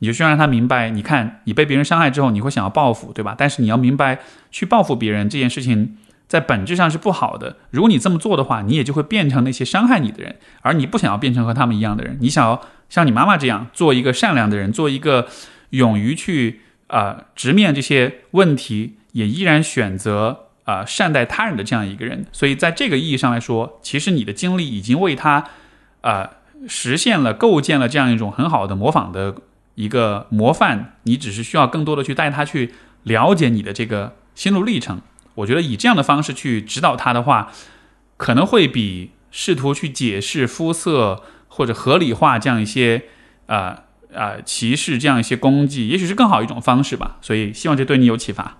[0.00, 3.34] 你就需要让她明白，你看你被别人伤害之后，你会想要报复，对吧？
[3.36, 4.18] 但是你要明白，
[4.50, 5.96] 去报复别人这件事情，
[6.28, 7.56] 在本质上是不好的。
[7.70, 15.28] 如果你这么做的话，你也就会变成那些伤害你的人，而你不想要变成和他们一样的人，你想要像你妈妈这样，做一个善良的人，做一个
[15.70, 16.60] 勇于去。
[16.92, 25.46] 啊，直面这些问题，也依然选择啊善待他人的这样一个人，所以在这个意义上来说，其实你的经历已经为他
[26.02, 26.28] 啊
[26.68, 29.36] 实现了、构建了这样一种很好的模仿的
[29.74, 30.96] 一个模范。
[31.04, 32.74] 你只是需要更多的去带他去
[33.04, 35.00] 了解你的这个心路历程。
[35.36, 37.50] 我觉得以这样的方式去指导他的话，
[38.18, 43.04] 可能会比试图去解释肤色或者合理化这样一些
[43.46, 43.84] 啊。
[44.14, 47.18] 啊，歧视这样一些功绩，也许是更好一种方式吧。
[47.20, 48.58] 所以希望这对你有启发。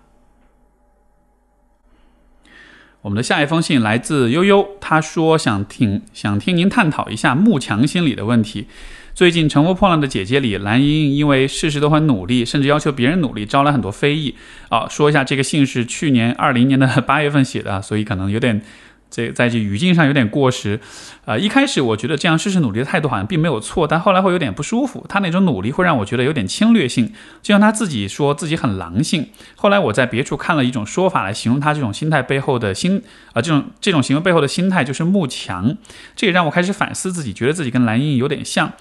[3.02, 8.66] 我们的下一封信来自悠悠，他说想听想听您探讨一下慕强心理的问题。
[9.12, 14.36] 最近《乘风破浪的姐姐》里，蓝莹莹因为事事都很努力，甚至要求别人努力，招来很多非议。
[14.68, 18.62] 啊，说一下这个信是去年二零年的八月份写的，所以可能有点。
[19.12, 20.80] 这在这语境上有点过时，
[21.26, 25.04] 呃，一开始我觉得这样试试努力的态度好像并没有错，但后来会有点不舒服。
[25.06, 29.28] 他那种努力会让我觉得有点侵略性，就像他自己说自己很狼性。
[29.54, 33.02] 后来我在别处看了一种说法来形容他这种心态背后的心，
[33.34, 35.76] 啊，这种这种行为背后的心态就是慕强。
[36.16, 38.72] 这也让我开始反思自己，觉得自己跟蓝莹莹有点像。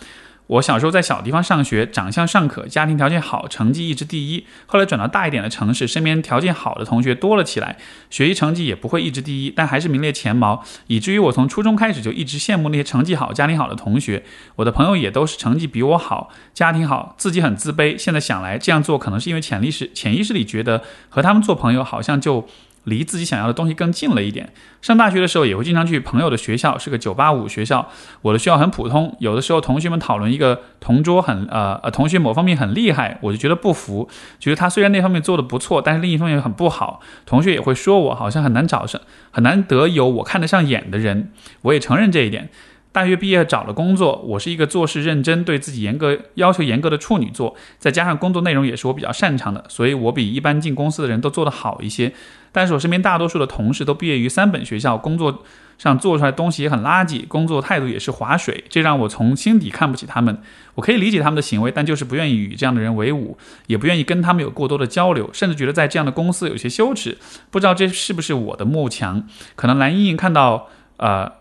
[0.52, 4.46] 我小时候在小地方上学，长相尚可，家庭条件好，成绩一直第一。
[4.66, 7.78] 后来转到大一点的城市，身边条件好的同学多了起来，
[8.10, 10.62] 学习成绩也不会一直第一，但还是名列前茅。
[10.88, 14.26] 以至于我从初中开始就一直羡慕那些成绩好、家庭好的同学。
[14.58, 17.98] 我的朋友也都是成绩比我好，家庭好，自己很自卑。
[17.98, 22.46] 现在想来，这样做可能是因为潜意识、潜意识里觉得和他们做朋友好像就。
[22.86, 24.50] 离自己想要的东西更近了一点。
[24.82, 27.88] 上大学的时候也会经常去朋友的学校，是个九八五学校。
[28.22, 37.00] 我的学校很普通，有的时候同学们讨论一个同桌很呃呃同学某方面很厉害，我就觉得不服，觉得他虽然那方面做的不错，但是另一方面很不好。
[37.26, 41.32] 同学也会说我好像很难找上，很难得有我看得上眼的人。
[41.62, 42.50] 我也承认这一点。
[42.91, 52.12] 大学毕业找了工作，我是一个做事认真、对自己严格要求严格的处女座，再加上工作内容也是我比较擅长的，所以我比一般进公司的人都做得好一些。
[52.51, 55.41] 但是我身边大多数的同事都毕业于三本学校，工作
[55.77, 60.38] 上做出来东西也很垃圾，工作态度也是划水，这让我从心底看不起他们。
[60.75, 67.17] 我可以理解他们的行为，但就是不愿意与这样的人为伍，也不愿意跟他们有过多的交流，甚至觉得在这样的公司有些羞耻。
[67.49, 69.25] 不知道这是不是我的慕强？
[69.56, 71.39] 可能蓝莹莹看到，呃。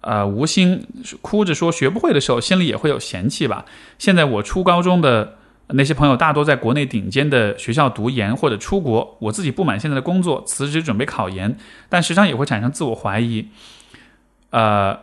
[0.00, 0.86] 呃，吴昕
[1.20, 3.64] 哭着说学不会的时候，心里也会有嫌弃吧。
[3.98, 5.36] 现在我初高中的
[5.68, 11.58] 那些朋友大多在国内顶尖的学校读研或者出国，我自己不满现在的工作，辞职准备考研，
[11.88, 13.48] 但时常也会产生自我怀疑。
[14.50, 15.00] 呃，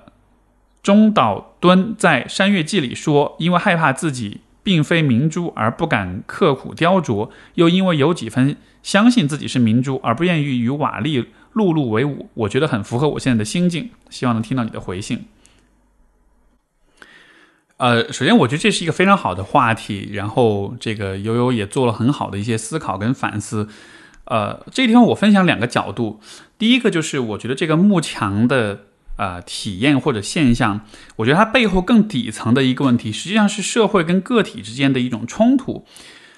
[0.81, 11.25] 中岛敦在《山月记》里说，因为害怕自己并非明珠而不敢刻苦雕琢，又因为有几分相信自己是明珠而不愿意与瓦砾。
[11.55, 15.25] 碌碌为伍，我觉得很符合我现在的心境，希望能听到你的回信。
[17.77, 23.67] 呃，首先我觉得这是一个非常好的话题，然后这个悠悠也做了很好的一些思考跟反思。
[24.25, 26.19] 呃，这地方我分享两个角度，
[26.57, 28.85] 第一个就是我觉得这个幕墙的
[29.17, 30.81] 呃体验或者现象，
[31.17, 35.85] 我觉得它背后更底层的一个问题，实际上是社会跟个体之间的一种冲突，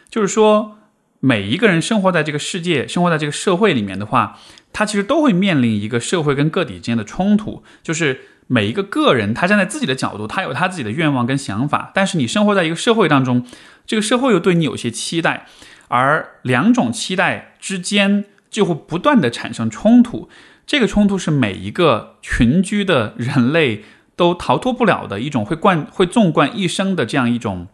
[0.09, 0.76] 就是说
[1.19, 4.39] 每一个人生活在这个世界，生活在这个社会里面的话。
[4.73, 13.43] 他其实都会面临一个社会跟个体之间的冲突，就是每一个个人他站在自己的角度，他有他自己的愿望跟想法，但是你生活在一个社会当中，
[13.87, 15.47] 这个社会又对你有些期待，
[15.87, 20.29] 而两种期待之间就会不断的产生冲突，
[20.67, 23.83] 这个冲突是每一个群居的人类
[24.15, 27.65] 都逃脱不了的一种会贯会纵贯一生的这样一种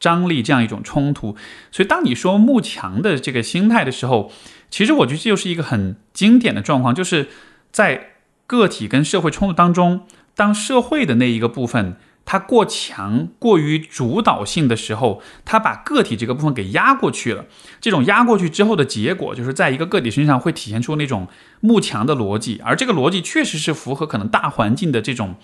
[0.00, 1.36] 张力，这样一种冲突。
[1.70, 4.32] 所以当你说慕强的这个心态的时候，
[4.70, 7.28] 其实我觉得这就是一个很经典的状况，就是
[7.70, 8.14] 在
[8.46, 17.44] 个体跟社会冲突当中，当社会的那一个部分它过强、过于主导性的时候，它把个体这个部分给压过去了。
[17.80, 21.28] 这种压过去之后的结果，就是在一个个体身上会体现出那种
[21.60, 25.34] 慕强的逻辑，而这个逻辑确实是符合可能大环境的这种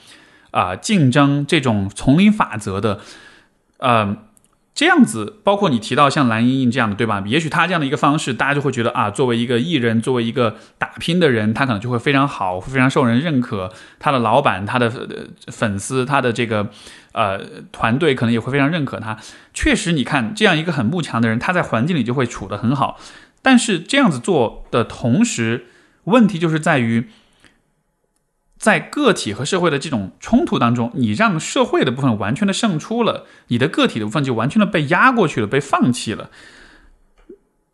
[0.52, 3.00] 啊竞争、这种丛林法则的，
[3.78, 4.16] 呃。
[4.76, 7.24] 这样子，包括你提到像蓝莹莹这样的，对吧？
[7.26, 13.72] 也许他这样的一个方式，大家就会觉得啊，作为一个艺人，作为一个打拼的人，他可能就会非常好，非常受人认可。
[13.98, 14.92] 他的老板、他的
[15.46, 16.68] 粉丝、他的这个
[17.12, 17.40] 呃
[17.72, 19.16] 团队，可能也会非常认可他。
[19.54, 23.00] 确实，你看这样一个很慕强的人，他在环境里就会处得很好。
[23.40, 25.64] 但是这样子做的同时，
[26.04, 27.08] 问题就是在于。
[28.58, 36.30] 在个体和社会的这种冲突当中，你让社会的部分完全的胜出了，你的个体的部分就完全的被压过去了，被放弃了。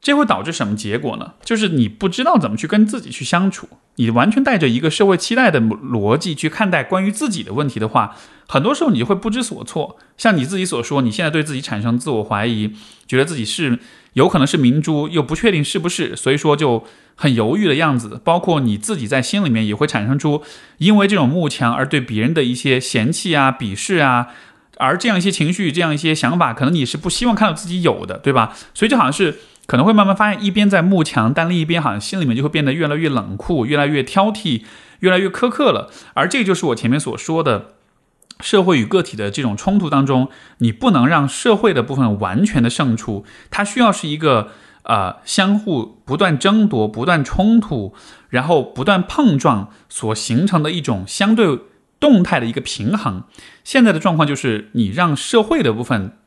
[0.00, 1.34] 这会导致什么结果呢？
[1.44, 8.16] 就是你不知道怎么去跟自己去相处，你完全带着一个社会期待的逻辑去看待关于自己的问题的话，
[8.48, 9.96] 很多时候你就会不知所措。
[10.16, 12.74] 像你自己所说，你现在对自己产生自我怀疑，
[13.06, 13.78] 觉得自己是
[14.14, 18.20] 有可能是明珠，又不确定是不是，所以说就很犹豫的样子。
[18.24, 20.42] 包括你自己在心里面也会产生出
[20.78, 24.28] 因为这种慕强而对别人的一些嫌弃啊、鄙视啊，
[24.78, 28.54] 而这样一些情绪、这样一些想法，可能你是不希望看到自己有的，对吧？
[28.74, 29.38] 所以就好像是。
[29.64, 34.62] 可能会慢慢发现，一边在慕强，但另一边好像心里面就会变得越来越冷酷，越来越挑剔，
[34.98, 35.88] 越来越苛刻了。
[36.14, 37.68] 而这个就是我前面所说的，
[38.42, 40.28] 社会与个体的这种冲突当中，
[40.58, 44.48] 你不能让社会的部分完全的胜出，它需要是一个
[44.82, 47.94] 呃相互不断争夺、不断冲突，
[48.28, 51.58] 然后不断碰撞所形成的一种相对
[51.98, 53.22] 动态的一个平衡。
[53.64, 56.18] 现在的状况就是你让社会的部分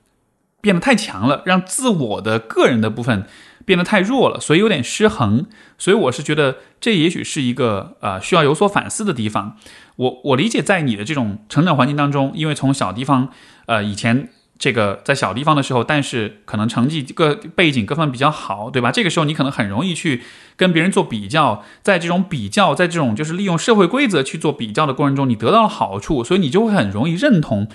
[0.61, 3.27] 变得太强了，让自我的个人的部分。
[3.65, 5.47] 变得太弱了，所以有点失衡。
[5.77, 9.57] 所以我是觉得这也许是一个呃需要有所反思的地方。
[9.97, 13.29] 我我理解在你的这种成长环境当中，因为从小地方
[13.65, 18.91] 呃以前这个在小地方的时候，但是可能成绩各背景各方面比较好，对吧？
[18.91, 20.21] 这个时候你可能很容易去
[20.55, 27.67] 跟别人做比较，在这种比较，在这种就是利用社会规则去做比较的过程中，你得到了好处，所以你就会很容易认同。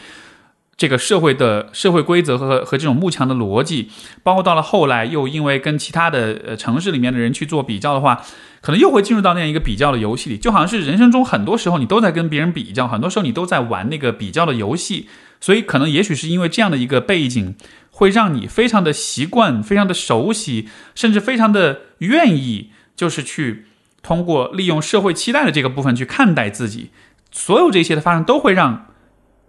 [0.80, 3.90] 这个社会的社会规则和和这种幕墙的逻辑，
[4.22, 8.24] 包括到了后来又因为跟其他的呃城市里面的人去做比较的话，
[8.62, 15.06] 可能又会进入到那样一个比较的游戏里，就好像是人生中很多时候你都在跟别人比较，很多时候你都在玩那个比较的游戏，
[15.38, 17.54] 所以可能也许是因为这样的一个背景，
[17.90, 23.66] 会让你非常的习惯、非常的熟悉，甚至非常的愿意，就是去
[24.02, 26.88] 通过利用社会期待的这个部分去看待自己，
[27.30, 28.86] 所有这些的发生都会让。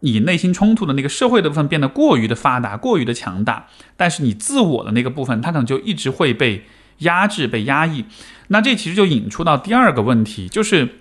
[0.02, 6.66] 你内心冲突的那个社会的部分变得过于的发达，过于的强大，但是你自我的那个部分，它可能就一直会被
[7.00, 8.06] 压制、被压抑。
[8.50, 11.00] 那这其实就引出到第二个问题，就是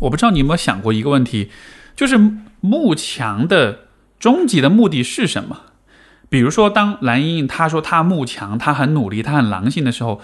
[0.00, 1.50] 我不知道你有没有想过一个问题，
[1.94, 2.18] 就是
[2.60, 3.86] 慕强的
[4.18, 5.62] 终极的目的是什么？
[6.28, 10.20] 比如说，当蓝莹莹她说她慕强，她很努力，她很狼性的时候，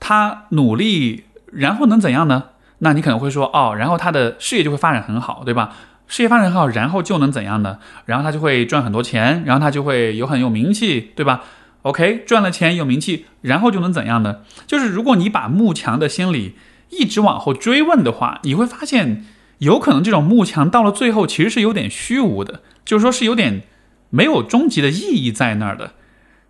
[0.00, 2.44] 她努力，然后能怎样呢？
[2.78, 5.76] 那你可能会说，哦，然后她的事业就会发展很好，对吧？
[6.10, 7.78] 事业发展好，然后就能怎样呢？
[8.04, 11.44] 然后他就会赚很多钱，然后他就会有很有名气，对吧
[11.82, 14.38] ？OK，赚了钱有名气，然后就能怎样呢？
[14.66, 16.56] 就是如果你把慕强的心理
[16.88, 19.24] 一直往后追问的话，你会发现，
[19.58, 23.62] 有可能这种慕强到了最后其实是有点虚无的，就是说是有点
[24.10, 25.92] 没有终极的意义在那儿的。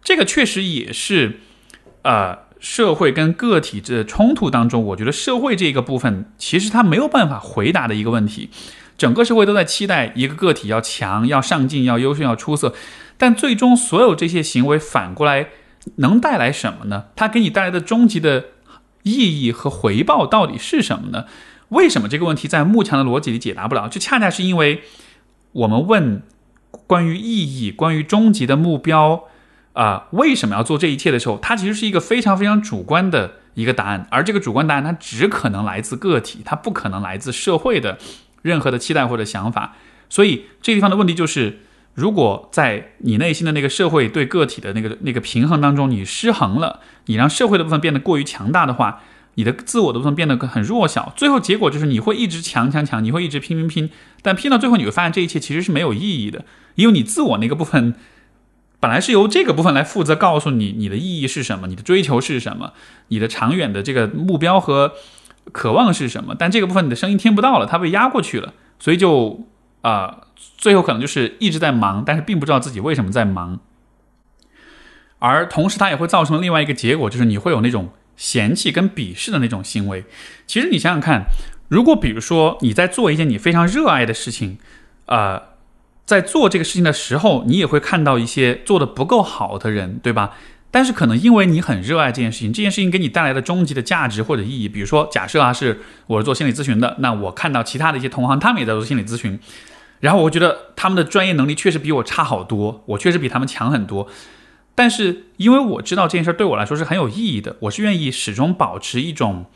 [0.03, 1.41] 这个确实也是，
[2.01, 8.49] 呃，社会跟个体这冲突当中，我觉得社会这个部分其实它没有办法回答的一个问题。
[9.01, 12.75] 整个社会都在期待一个个体要强、要上进、要优秀、要出色，
[13.17, 15.49] 但最终所有这些行为反过来
[15.97, 17.05] 能带来什么呢？
[17.17, 18.45] 它给你带来的终极的
[19.03, 21.25] 意义和回报到底是什么呢？
[21.71, 23.89] 为什么这个问题在慕强的逻辑里解答不了？
[23.89, 24.83] 就恰恰是因为
[25.53, 26.23] 我们问
[26.87, 29.25] 关于意义、关于终极的目标
[29.73, 37.97] 啊，为什么要做这一切的时候，它其实是一个非常非常主观的一个答案，而这个主观答案它只可能来自个体，它不可能来自社会的。
[38.43, 39.77] 任何的期待或者想法，
[40.09, 41.61] 所以这地方的问题就是，
[41.95, 49.03] 如果在你内心的那个社会对个体的那个那个平衡当中，你失衡了，你让社会的部分变得过于强大的话，
[49.35, 53.91] 你的自我的部分变得很弱小，最后结果就是你会一直强强强，你会一直拼拼拼，
[54.23, 56.45] 但拼到最后你会发现这一切其实是没有意义的，
[56.77, 57.95] 因为你自我那个部分
[58.79, 62.73] 本来是由这个部分来负责告诉你你的意义是什么，你的追求是什么，
[63.09, 64.95] 你的长远的这个目标和。
[65.53, 66.35] 渴望是什么？
[66.39, 69.47] 但这个部分你的声音听不到了，它被压过去了，所以就
[69.83, 70.23] 啊，
[70.57, 73.61] 最后可能就是一直在忙，但是并不知道自己为什么在忙。
[75.19, 80.05] 而同时，它也会造成另外一个结果，就是你会有那种嫌弃跟鄙视的那种行为。
[80.47, 81.25] 其实你想想看，
[81.69, 84.59] 如果比如说你在做一件你非常热爱的事情，
[85.07, 85.43] 啊，
[86.07, 90.33] 在做这个事情的时候，你也会看到一些做的不够好的人，对吧？
[90.71, 99.39] 但是可能因为你很热爱这件事情，这件事情给你带来的终极的价值或者意义，比如说假设啊是我是做心理咨询的，那我看到其他的一些同行，他们也在做心理咨询，
[99.99, 104.09] 然后我觉得他们的专业能力确实比我差好多，我确实比他们强很多。
[104.75, 109.47] 但是因为我知道这件事对我来说是很有意义的，我是愿意始终保持一种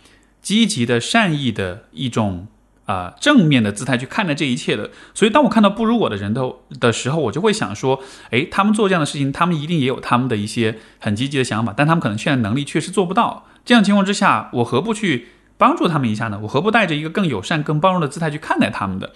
[0.43, 2.49] 积极的善意的一种。
[2.87, 6.43] 啊，正面的姿态去看待这一切的，所以当我看到不如我的人的
[6.79, 13.47] 的时候，我就会想说，诶，他们做这样的事情，他们一定也有他们的一些很积极的想法，但他们可能现在能力确实做不到。
[13.65, 16.39] 这样情况之下，我何不去帮助他们一下呢？
[16.43, 19.13] 我何不带着一个更友善、更包容的姿态去看待他们的，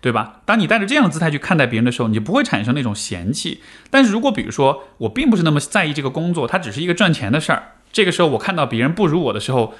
[0.00, 0.40] 对吧？
[0.46, 3.60] 当你带着这样的姿态去看待别人的时候，你就不会产生那种嫌弃。
[3.90, 9.74] 但是如果比如说我并不是那么在意这个工作，它只是一个赚钱的事儿，这个时候我看到别人不如我的时候，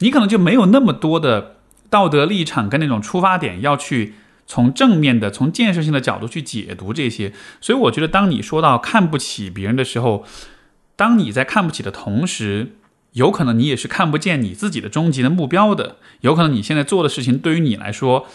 [0.00, 1.58] 你可能就没有那么多的。
[1.90, 4.14] 道德立场跟那种出发点要去
[4.46, 10.24] 从正面的、从建设性的角度去解读这些，所以我觉得，当你说到看不起别人的时候，
[10.96, 12.76] 当你在看不起的同时，
[13.12, 18.26] 有可能你也是看不见你自己的终极的目标的，有可能你现在做的事情对于你来说，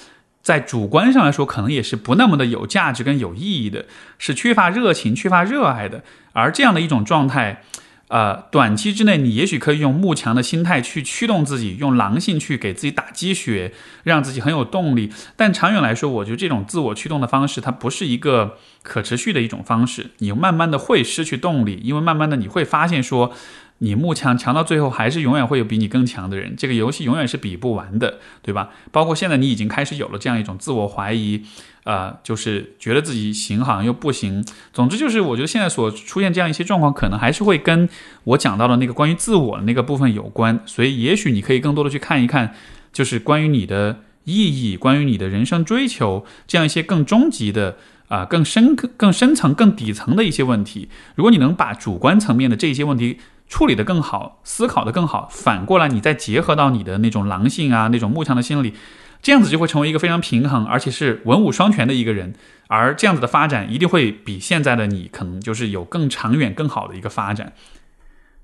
[0.42, 3.86] 在主观上来说，可能也是不那么的有价值跟有意义的，
[4.18, 6.04] 是缺乏热情、缺乏热爱的，
[6.34, 7.64] 而这样的一种状态。
[8.08, 15.12] 呃，短期之内，你也许可以用慕强的心态去驱动自己，用狼性去给自己打鸡血，让自己很有动力。
[15.36, 20.12] 但长远来说，我觉得这种自我驱动的方式，它不是一个可持续的一种方式。
[20.20, 23.34] 你慢慢的会失去动力，因为慢慢的你会发现说，
[23.80, 26.56] 你慕强强到最后，还是永远会有比你更强的人。
[26.56, 28.70] 这个游戏永远是比不完的，对吧？
[28.92, 31.44] 包括现在你已经开始有了这样一种自我怀疑，
[31.84, 34.46] 呃，就是觉得自己行好像又不行。
[34.72, 37.90] 总之就是，我觉得现在所出现这样一些状况，可能还是会跟
[38.24, 40.60] 我讲到的那个关于自我的那个部分有关。
[40.66, 42.54] 所以，也许你可以更多的去看一看，
[42.94, 47.78] 就是关于你的意义，关于你的人生追求，这样一些更终极的。
[48.08, 53.18] 啊，更深、更深层、更底层的一些问题，如果你能把主观层面的这些问题
[53.48, 58.74] 处理的更好，思考的更好，反过来你再结合到你的那种狼性啊、那种慕强的心理，
[59.22, 62.34] 这样子就会成为一个非常平衡，而且是文武双全的一个人。
[62.68, 67.54] 而这样子的发展，一定会比现在的你可能就是有更长远、更好的一个发展。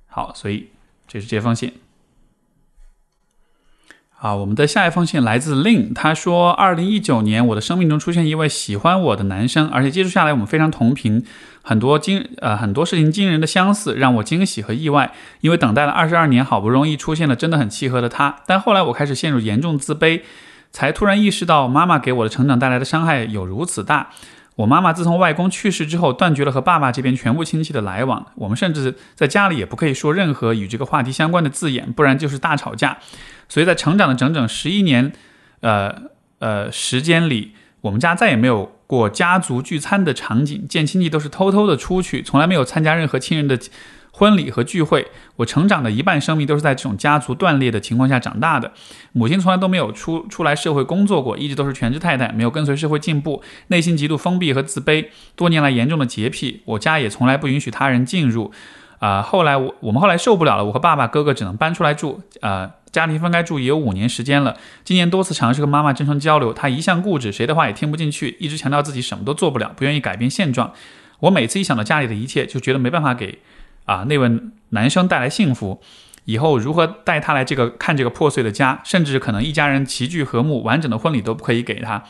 [0.08, 0.70] 好，所以
[1.08, 1.74] 这是这封信。
[4.22, 11.26] 啊，我们的下一封信来自 Lin，他说，二零一九年我的生命中出现一位喜欢我的男生，而且接触下来我们非常同频，
[11.64, 15.12] 很多惊呃很多事情惊人的相似，让我惊喜和意外。
[15.40, 20.22] 因为等待了二十二年，好不容易出现了真的很契合的他，但后来我开始陷入严重自卑，
[20.72, 24.12] 才突然意识到妈妈给我的成长带来的伤害有如此大。
[24.62, 33.00] 我妈妈自从外公去世之后，断绝了和爸爸这边全部亲戚的来往，我们甚至在家里也不可以说任何与这个话题相关的字眼，不然就是大吵架。
[33.50, 35.12] 所以在成长的整整十一年，
[35.62, 36.04] 呃
[36.38, 43.60] 呃时间里，我们家再也没有过家族聚餐的场景，见亲戚都是偷偷的出去，从来没有参加任何亲人的
[44.12, 45.08] 婚礼和聚会。
[45.38, 48.72] 我成长的一半生命都是在这种家族断裂的情况下长大的。
[49.14, 58.52] 母亲从来都没有出出来社会工作过，一直都是全职太太，没有跟随社会进步，内心极度封闭和自卑，多年来严重的洁癖，我家也从来不允许他人进入。
[59.00, 62.22] 啊，后来我我们后来受不了了，我和爸爸哥哥只能搬出来住。
[62.42, 62.72] 呃。
[62.92, 70.74] 家庭分开住也有五年时间了，今年多次尝试和妈妈真诚交流，她一向固执，谁的话也听不进去，一直强调自己什么都做不了，不愿意改变现状。
[71.22, 73.40] 我每次一想到家里的一切，就觉得没办法给
[73.86, 74.30] 啊那位
[74.70, 75.82] 男生带来幸福，
[76.26, 82.04] 以后如何带他来这个看这个破碎的家，甚至可能一家人齐聚和睦，完整的婚礼都不可以给他。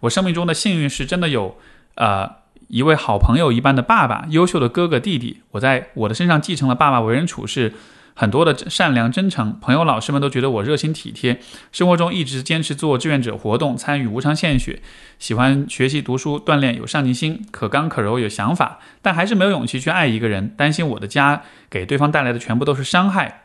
[0.00, 1.56] 我生命中的幸运是真的有
[1.94, 2.28] 呃
[2.68, 7.74] 一位好朋友一般的爸爸，优秀的哥哥弟弟，我在我的身上继承了爸爸为人处事。
[8.14, 11.40] 很多的善良真诚，朋友老师们都觉得我热心体贴。
[11.72, 14.82] 生活中一直坚持做志愿者活动，参与无偿献血，
[15.18, 23.44] 喜欢学习读书锻炼，有上进心，可刚可柔，有想法，但还是没有勇气去爱一个人，担心我的家给对方带来的全部都是伤害，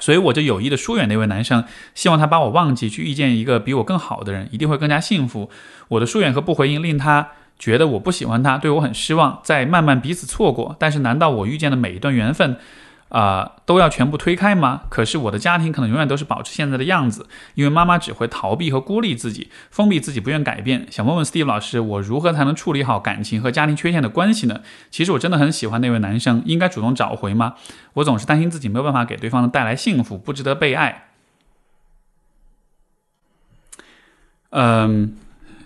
[0.00, 1.64] 所以我就有意的疏远那位男生，
[1.94, 5.48] 希望他把我忘记，去遇见一个比我更好的人，一定会更加幸福。
[5.88, 7.28] 我的疏远和不回应令他
[7.60, 10.74] 觉得我不喜欢他，对我很失望，在慢慢彼此错过。
[10.80, 12.56] 但是难道我遇见的每一段缘分？
[13.14, 14.82] 啊，都要全部推开吗？
[14.90, 20.88] 可是我的家庭可能永远都是保持现在的样子，因为妈妈只会逃避和孤立自己，封闭自己，不愿改变。
[20.90, 24.62] 想问问 Steve 老师，我如何才能处理好感情和家庭缺陷的关系呢？
[24.90, 27.54] 其实我真的很喜欢那位男生，应该主动找回吗？
[27.92, 31.04] 我总是担心自己没有办法给对方带来幸福，不值得被爱。
[34.50, 35.16] 嗯。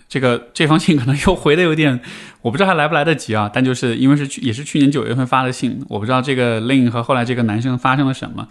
[0.09, 2.01] 这个这封信可能又回的有点，
[2.41, 3.49] 我不知道还来不来得及啊。
[3.53, 8.47] 但就是因为是去也是去年九月份发的信，我不知道这个 Lin 和后来这个男生发生了什么。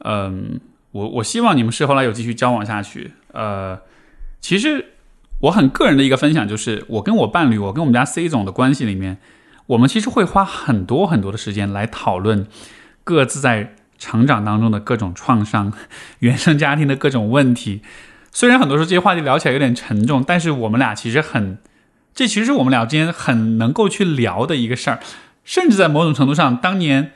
[0.00, 0.60] 嗯，
[0.92, 3.12] 我我希望你们是后来有继续交往下去。
[3.32, 3.80] 呃，
[4.40, 4.84] 其实
[5.40, 9.16] 我很个人的一个分享就是，我跟我伴侣，我跟我们家 C 总的关系里面，
[9.66, 12.46] 我们其实会花很多很多的时间来讨论
[13.02, 15.72] 各自在成长当中的各种创伤、
[16.18, 17.80] 原生家庭的各种问题。
[18.30, 21.58] 虽然很多时候这些话题聊起来有点沉重，但是我们俩其实很，
[22.14, 25.00] 这其实是我们俩之间很能够去聊的一个事儿。
[25.44, 27.12] 甚至在某种程度上，当年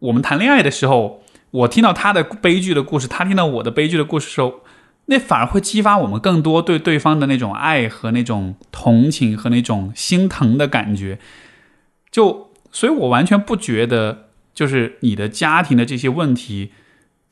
[0.00, 4.60] 我们谈恋爱的时候，我听到他的悲剧的故事，他听到我的悲剧的故事时候，
[5.06, 11.18] 那反而会激发我们更多对对方的那种爱和那种同情和那种心疼的感觉。
[12.10, 16.72] 就，所以我完全不觉得，就是你的家庭的这些问题。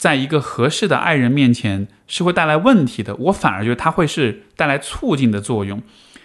[0.02, 5.80] 在一个合适的爱人面前是会带来问题的，我反而觉得它会是带来促进的作用。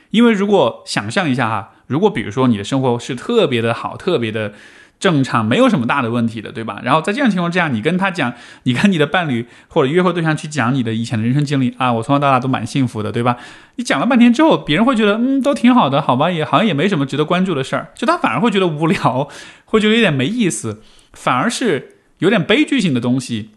[0.10, 4.54] 因为如果想象一下哈，如果比如说你的生活是特别的好，特别的
[5.00, 6.82] 正常，没有什么大的问题的，对吧？
[6.84, 13.38] 然后在这样情况之下，你跟他讲，你跟你的伴侣或者约会对象去讲你的以前的人生经历啊，我从小到大都蛮幸福的，对吧？
[13.76, 19.30] 你讲了半天之后，别人会觉得嗯，都挺好的，好吧，也好像也没什么值得关注的事儿，就他反而会觉得无聊，
[19.66, 20.82] 会觉得有点没意思，
[21.14, 23.52] 反而是有点悲剧性的东西。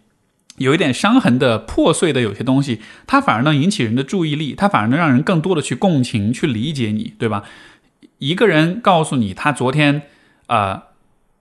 [0.61, 7.44] 有一点伤痕的破碎的有些东西，它反而能引起人的注意力，它反而能让人更多的去共情、去理解你，对吧？
[8.18, 10.02] 一个人告诉你他昨天
[10.48, 10.82] 啊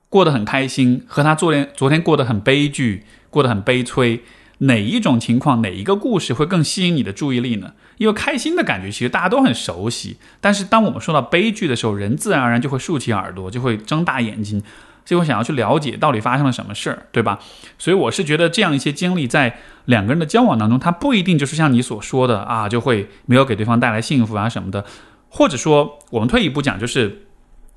[0.07, 4.23] 过得很开心，和他昨天昨天过得很悲剧、过得很悲催，
[4.59, 7.73] 哪一种情况、哪一个故事会更吸引你的注意力呢？
[7.97, 14.63] 因为开心的感觉其实大家都很熟悉，但是当我们说到悲剧的时候，人自然而然就会竖起耳朵，就会睁大眼睛。
[15.05, 17.39] 就会想要去了解到底发生了什么事儿，对吧？
[17.77, 24.85] 所以我是觉得这样一些经历在两个人的交往当中，它不一定就是像你所说的啊，就会没有给对方带来幸福啊什么的，
[25.29, 27.25] 或者说我们退一步讲，就是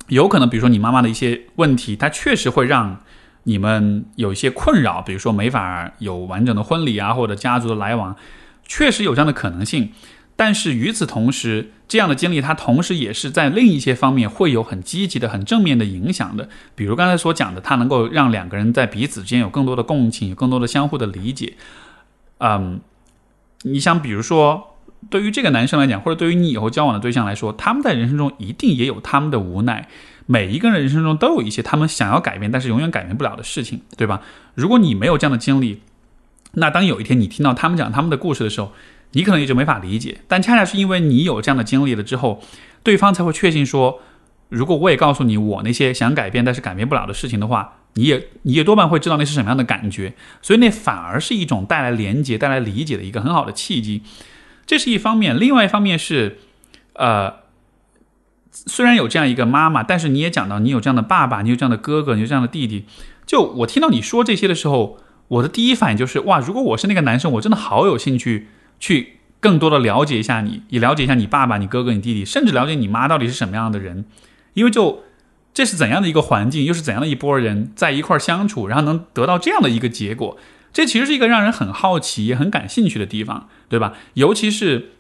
[0.09, 3.01] 有可能，比如说你妈妈的一些问题，它确实会让
[3.45, 8.15] 你们有一些困扰，比如说没法有完整的婚礼啊，或者家族的来往，
[8.65, 9.93] 确实有这样的可能性。
[10.35, 16.49] 但是与此同时，这样的经历它同时也是在另一些方面会有很积极的、很正面的影响的。
[16.75, 21.55] 比如刚才所讲的，它能够让两个人在彼此之间有更多的共情，有更多的相互的理解。
[22.39, 22.81] 嗯，
[23.63, 24.77] 你想，比如说，
[25.11, 29.89] 对于这个男生来讲，或者对于你以后交往的对象来说，他们在人生中一定也有他们的无奈。
[30.27, 34.23] 每一个人人生中都有一些他们想要改变，但是永远改变不了的事情，对吧？
[34.55, 35.83] 如果你没有这样的经历，
[36.55, 38.73] 那当有一天你听到他们讲他们的故事的时候，
[39.13, 42.43] 你可能也就没法理解，但恰恰是因为你有这样的经历了之后，
[42.83, 44.01] 对方才会确信说，
[44.49, 54.03] 如果我也告诉你我那些想改变但是改变不了的事情的话，你也你也多半会知道那是什么样的感觉，所以那反而是一种带来连接、带来理解的一个很好的契机。
[54.65, 56.39] 这是一方面，另外一方面是，
[56.95, 57.35] 呃，
[58.51, 62.87] 虽然有这样一个妈妈，但是你也讲到你有这样的爸爸，你有这样的哥哥，你有这样的弟弟。
[63.27, 64.99] 就我听到你说这些的时候，
[65.29, 68.49] 我的第一反应就是哇，如果我是那个男生，我真的好有兴趣。
[68.83, 74.05] 去更多的了解一下你，也了解一下你爸爸、你哥哥、你弟弟，甚至了解你妈到底是什么样的人，
[74.55, 75.05] 因为就
[75.55, 80.37] 这是怎样的一个环境，又是怎样的一波人在一块相处，然后能得到这样的一个结果，
[80.73, 83.93] 这其实是一个让人很好奇也很感兴趣的地方，对吧？
[84.15, 84.91] 尤其是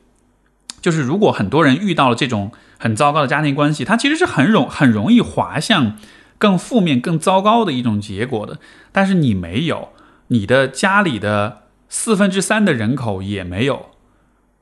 [0.80, 5.97] 就是如果很多人遇到了这种很糟糕的家庭关系，他其实是很容很容易滑向
[6.39, 8.61] 更负面、更糟糕的一种结果的。
[8.93, 9.89] 但是你没有，
[10.28, 11.59] 你的家里的。
[11.95, 13.90] 四分之三的人口也没有，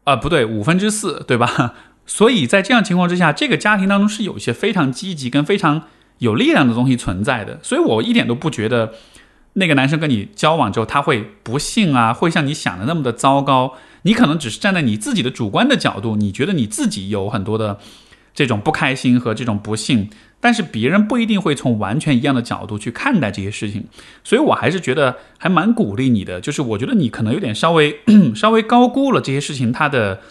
[0.02, 1.74] 啊，不对，五分之四，对吧？
[2.04, 5.82] 所以在这样情况之下，这个家庭当中是有一些非常积极跟非常
[6.18, 7.60] 有力量的东西存在的。
[7.62, 8.94] 所以我一点都不觉得
[9.52, 13.74] 那个男生跟你交往之后他会不幸啊，会像你想的那么的糟糕。
[14.02, 17.78] 你可能只是站在你自己的主观的角度，你觉得你自己有很多的
[18.34, 20.10] 这种不开心和这种不幸。
[20.40, 23.84] 但是别人不一定会从完全一样的角度去看待这些事情，
[24.24, 26.40] 所以我还是觉得还蛮鼓励你的。
[26.40, 28.00] 就是我觉得你可能有点稍微
[28.34, 30.22] 稍微高估了这些事情它的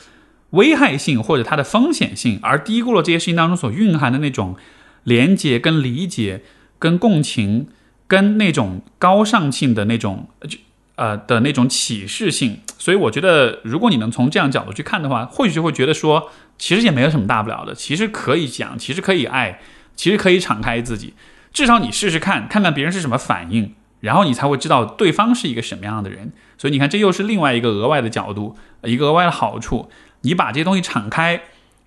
[0.51, 4.55] 危害性或者它的风险性，而低估了这些事情当中所蕴含的那种
[5.03, 6.41] 连接、跟理解、
[6.79, 7.67] 跟共情、
[8.07, 10.57] 跟那种高尚性的那种就
[10.95, 12.61] 呃的那种启示性。
[12.79, 19.59] 所以我觉得，如果你能从这样角度去看的话，或许就会觉得说，其实也没有什么大不了的，其实可以讲，其实可以爱。
[19.99, 21.13] 其实可以敞开自己，
[21.51, 26.31] 至少你试试看，看看别人是什么反应，然后你才会知道对方是一个什么样的人。
[26.57, 29.89] 所以你看，这又是另外一个额外的角度，一个额外的好处。
[30.21, 31.41] 你把这些东西敞开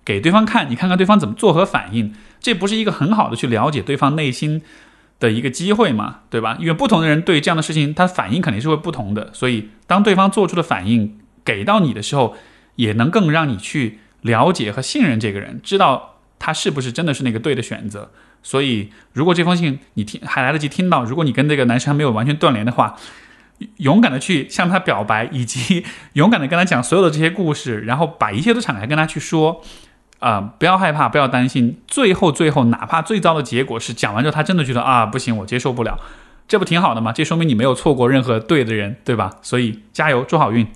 [0.05, 4.61] 给对方看，你看看对方怎么做和反应，这不是一个很好的去了解对方内心
[5.19, 6.19] 的一个机会吗？
[6.29, 6.55] 对吧？
[6.59, 9.33] 因为不同的人对这样的事情，他反应肯定是会不同的。
[9.33, 12.35] 所以当对方做出的反应给到你的时候，
[12.75, 16.11] 也能更让你去了解和信任这个人，知道。
[16.45, 18.11] 他是不是真的是那个对的选择？
[18.41, 22.97] 所以，如果这封信你听还来得及听到，如果你跟这个男生还没有完全断联的话，
[23.77, 29.61] 勇敢的去向他表白，以及勇敢的跟他讲所有的这些故事，然后把一切都敞开跟他去说，
[30.19, 31.79] 啊，不要害怕，不要担心。
[31.87, 35.97] 最后，最后，哪怕最糟的结果是讲完之后他真的觉得啊不行，我接受不了，
[36.45, 37.13] 这不挺好的吗？
[37.13, 39.31] 这说明你没有错过任何对的人，对吧？
[39.41, 40.67] 所以加油，祝好运。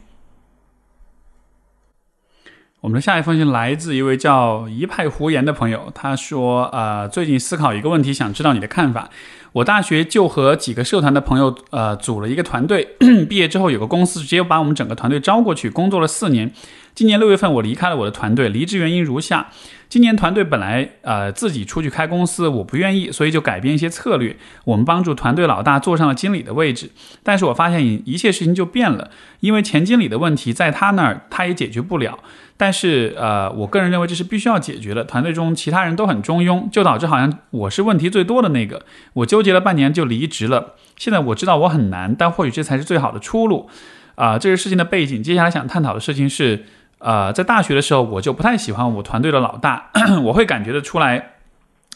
[2.87, 9.09] 我们的下一封信来自一位叫一派胡言的朋友，他说：“呃，最近思考一个问题，想知道你的看法。
[9.51, 12.87] 我大学就和几个社团的朋友，呃，组了一个团队。
[13.27, 16.49] 毕业之后，有个公司直接把我们整个团队招过去，工作了四年。
[16.97, 19.51] 今年六月份，我离开了我的团队，离职原因如下。”
[19.87, 24.35] 今年团队本来呃自己出去开公司，我不愿意，所以就改变一些策略。
[24.65, 26.89] 我们帮助团队老大坐上了经理的位置，
[27.21, 32.17] 但是我发现一切事情就变了，因为前经理的问题在他那儿他也解决不了。
[32.57, 35.03] 但是呃，我个人认为这是必须要解决的。
[35.03, 38.81] 团队中其他人都很中庸，就导致好像我是问题最多的那个。
[39.13, 40.73] 我纠结了半年就离职了。
[40.97, 43.69] 现在我知道我很难，但或许这才是最好的出路。
[44.15, 45.21] 啊，这是事情的背景。
[45.21, 46.65] 接下来想探讨的事情是。
[46.99, 49.91] 呃，在大学的时候，我就不太喜欢我团队的老大，
[50.25, 51.33] 我会感觉得出来，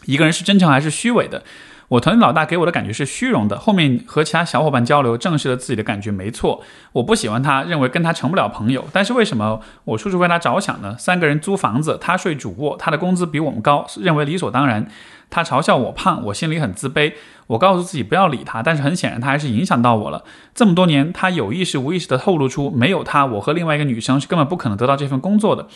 [0.06, 1.44] 一个人是真诚还是虚伪的。
[1.90, 3.60] 我团队老大给我的感觉是虚荣的。
[3.60, 6.64] 后面和其他小伙伴交流，证实了自己的感觉没错。
[6.94, 8.88] 我不喜欢他，认为跟他成不了朋友。
[8.94, 10.96] 但是为什么我处处为他着想呢？
[10.98, 14.88] 三个人租房子，他睡主卧，他的工资比我们高，认为理所当然。
[15.32, 17.14] 他嘲笑我胖，我心里很自卑。
[17.48, 20.24] 我告诉自己不要理他，但是很显然他还是影响到我了。
[20.54, 25.68] 这么多年，他有意识无意识地透露出，没有他，我和另外一个女生是根本不可能得到这份工作的。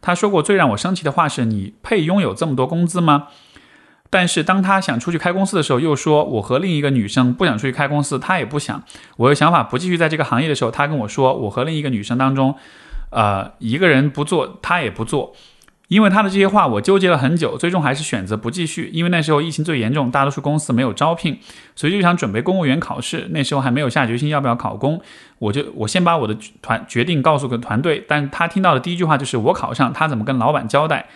[0.00, 3.28] 他说过最让我生气的话是：“你配拥有这么多工资吗？”
[4.10, 8.82] 但是当他想出去开公司的时候，又说我和另一个女生不想出去开公司，他也不想。
[9.16, 12.54] 我有想法不继续在这个行业的时候，他跟我说我和另一个女生当中，
[13.10, 15.34] 呃，一个人不做，他也不做。
[15.92, 18.88] 因为他的这些话，我纠结了很久，最终还是选择不继续。
[18.94, 21.38] 因为那时候疫情最严重，大多数公司没有招聘，
[21.76, 23.26] 所以就想准备公务员考试。
[23.28, 25.02] 那时候还没有下决心要不要考公，
[25.38, 28.02] 我就我先把我的团决定告诉个团队。
[28.08, 31.08] 但他听到的第一句话就是我考上，他怎么跟老板交代？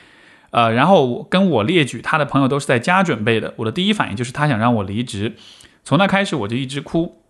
[0.51, 5.37] 呃，然后我跟我列举他的朋友都是在家准备的，我的第一反应就是他想让我离职。
[5.85, 7.23] 从那开始我就一直哭。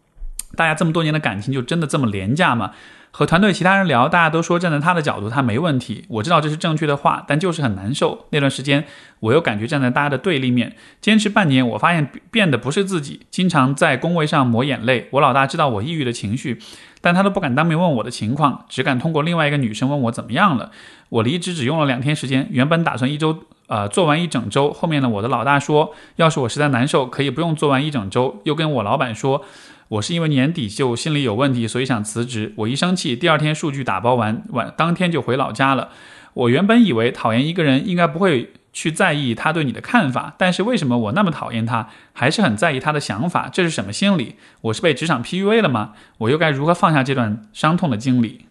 [0.56, 2.72] 大家这么多年的感情就真的这么廉价吗？
[3.16, 6.04] 和团队其他人聊，大家都说站在他的角度他没问题。
[6.06, 8.26] 我知道这是正确的话，但就是很难受。
[8.28, 8.84] 那段时间
[9.20, 10.76] 我又感觉站在大家的对立面。
[11.00, 15.08] 坚持半年，我发现变得不是自己，经常在工位上抹眼泪。
[15.12, 16.60] 我老大知道我抑郁的情绪，
[17.00, 20.70] 但他都不敢当面问我的情况，只敢通过另外一个女生问我怎么样了。
[21.08, 24.70] 我离职只用了两天时间，原本打算一周，呃，做完一整周。
[24.70, 28.42] 后面呢，我的老大说，要是我实在难受，可以不用做完一整周。
[28.44, 29.42] 又跟我老板说。
[29.88, 32.52] 我是因为年底就心里有问题，所以想辞职。
[32.56, 35.90] 我一生气，第二天数据打包完，晚当天就回老家了。
[36.34, 43.48] 我原本以为讨厌一个人应该不会去在意他对你的看法，但是为什么我那么讨厌他，还是很在意他的想法？
[43.50, 44.34] 这是什么心理？
[44.62, 45.92] 我是被职场 PUA 了吗？
[46.18, 48.46] 我又该如何放下这段伤痛的经历？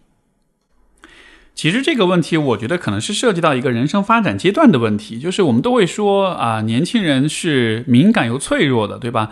[1.54, 9.30] 其实这个问题，我觉得可能是涉及到一个人生发展阶段的问题，就是我们都会说啊，年轻人是敏感又脆弱的，对吧？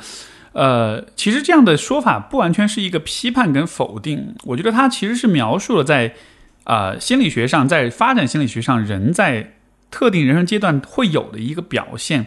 [0.55, 6.15] 呃，其实这样的说法不完全是一个批判跟否定，我觉得它其实是描述了在，
[6.63, 9.55] 呃，心理学上，在发展心理学上，人在
[9.91, 12.27] 特定人生阶段会有的一个表现。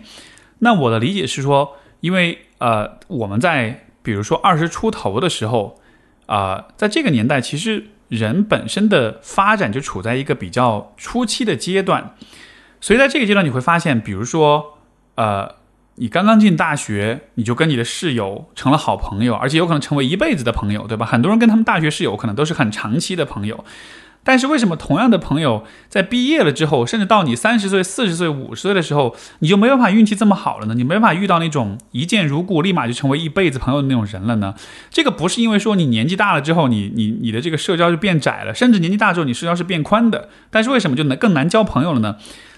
[0.59, 5.79] 那我的理解是说，因为呃，我们在比如说二十出头的时候，
[6.25, 12.13] 啊，在这个年代，其实人本身的发展就处在一个比较初期的阶段，
[12.81, 14.77] 所以在这个阶段，你会发现，比如说，
[15.15, 15.55] 呃。
[15.99, 21.05] 你刚刚进大学，你就跟你的室友成了好朋友，而且有可能成为一辈子的朋友，对吧？
[21.05, 23.65] 很多人跟他们大学室友可能都是很长期的朋友，
[24.23, 30.75] 但是为什么同样的朋友在毕业了之后，甚至到你三十岁、四十岁、五十岁的时候，你就没办法运气这么好了呢？
[30.75, 34.53] 你没办法遇到那种一见如故、立马就成为一辈子朋友的那种人了呢？
[34.91, 42.17] 这个不是因为说你年纪大了之后，你你你的这个社交就变窄了，甚至年纪大之后你社交是变宽的，但是为什么就能更难交朋友了呢？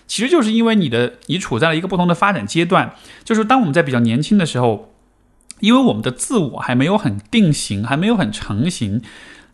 [0.09, 4.91] 其实就是因为你的你处在了一个不同的发展阶段，就是当我们在比较年轻的时候，
[5.59, 9.01] 因为我们的自我还没有很定型，还没有很成型，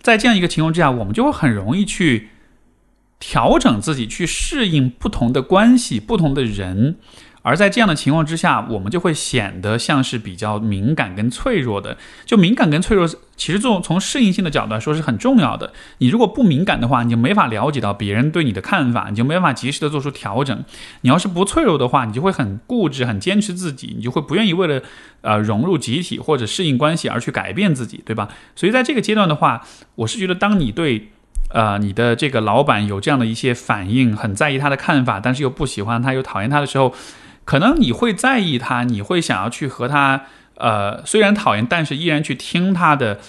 [0.01, 2.29] 在这样一个情况之下，我们就会很容易去
[3.19, 6.95] 调整自己，去适应不同的关系、不同的人。
[7.45, 11.95] 而在这样的情况之下，我们就会显得像是比较敏感跟脆弱的。
[12.25, 15.71] 就敏感跟脆弱，其实从从适应性的角度来说是很重要的。
[15.99, 20.65] 你如果不敏感的话，你就没法了解到别人对你的看法，你就没办法及时的做出调整。
[21.01, 24.81] 你要是不脆弱的话，你就会很固执、很坚持自己，你就会不愿意为了
[25.21, 28.27] 呃融入集体或者适应关系而去改变自己，对吧？
[28.55, 29.61] 所以在这个阶段的话，
[29.93, 31.09] 我是觉得当你对
[31.53, 36.91] 呃你的这个老板有这样的一些反应，很在意他的看法，但是又不喜欢他，又讨厌他的时候。
[37.45, 40.23] 可能你会在意他，你会想要去和他，
[40.57, 43.19] 呃，虽然讨厌，但是依然去听他的。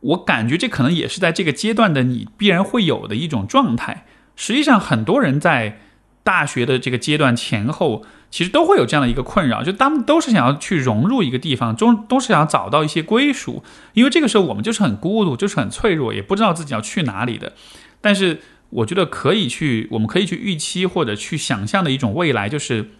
[0.00, 4.04] 我感觉这可能也是在这个阶段的你必然会有的一种状态。
[4.36, 5.80] 实际上，很多人在
[6.22, 13.64] 大学的这个阶段前后，其实都会有这样的一个困扰，就他们都是想要去融入一个地方，中都是想要找到一些归属。
[13.94, 17.54] 因为这个时候我们就是很孤独，就是很脆弱，也不知道自己要去哪里的。
[18.00, 22.90] 但是，我觉得可以去，我们可以去预期或者去想象的一种未来，就是。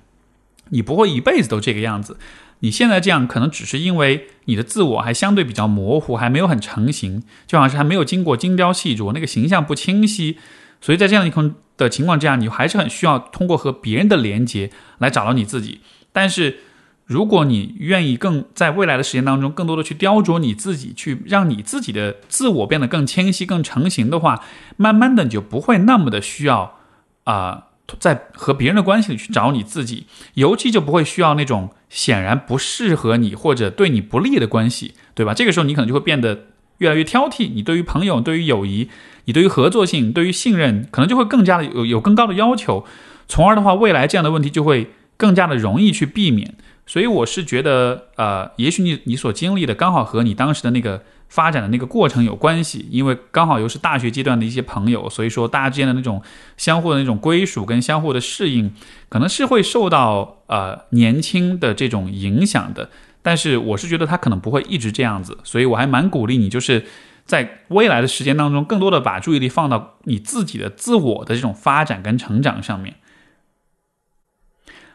[0.71, 2.19] 你不会一辈子都这个样子，
[2.61, 10.39] 你现在这样可能只是因为你的自我还相对比较模糊，还没有很成型，就好像是还没有经过精雕细琢，那个形象不清晰，
[10.81, 15.81] 所以在这样一种的情况之下，你还是很需要通过和别人的连接来找到你自己。
[16.12, 16.61] 但是
[17.05, 24.43] 如果你愿意更在未来的时间当中，更多的去雕琢你自己，去让你自己的自我变得更清晰、更成型的话，
[24.77, 26.79] 慢慢的你就不会那么的需要
[27.25, 27.66] 啊。
[28.01, 35.32] 在和别人的关系里去找你自己，尤其就不会需要那种显然不适合你或者对你不利的关系，对吧？
[35.32, 36.47] 这个时候你可能就会变得
[36.78, 38.91] 越来越挑剔，你对于朋友、对于友谊、
[39.26, 42.84] 你对于合作性、对于信任，可能就会更加的有有更高的要求，
[43.28, 46.55] 从而的话，未来这样的问题就会更加的容易去避免。
[46.87, 51.03] 所以我是觉得，呃，也许你你所经历的刚好和你当时的那个。
[51.29, 56.22] 发展的那个过程有关系，因为刚好又是大学阶段的一些朋友，所以说大家之间的那种
[56.57, 58.72] 相互的那种归属跟相互的适应，
[59.09, 62.91] 可能是会受到呃年轻的这种影响的。
[63.22, 66.87] 但是我是觉得他可能不会一直这样子，所以我还蛮鼓励你，就是
[67.24, 72.95] 在未来的时间当中，更多的把注意力放到你自己的自我的这种发展跟成长上面。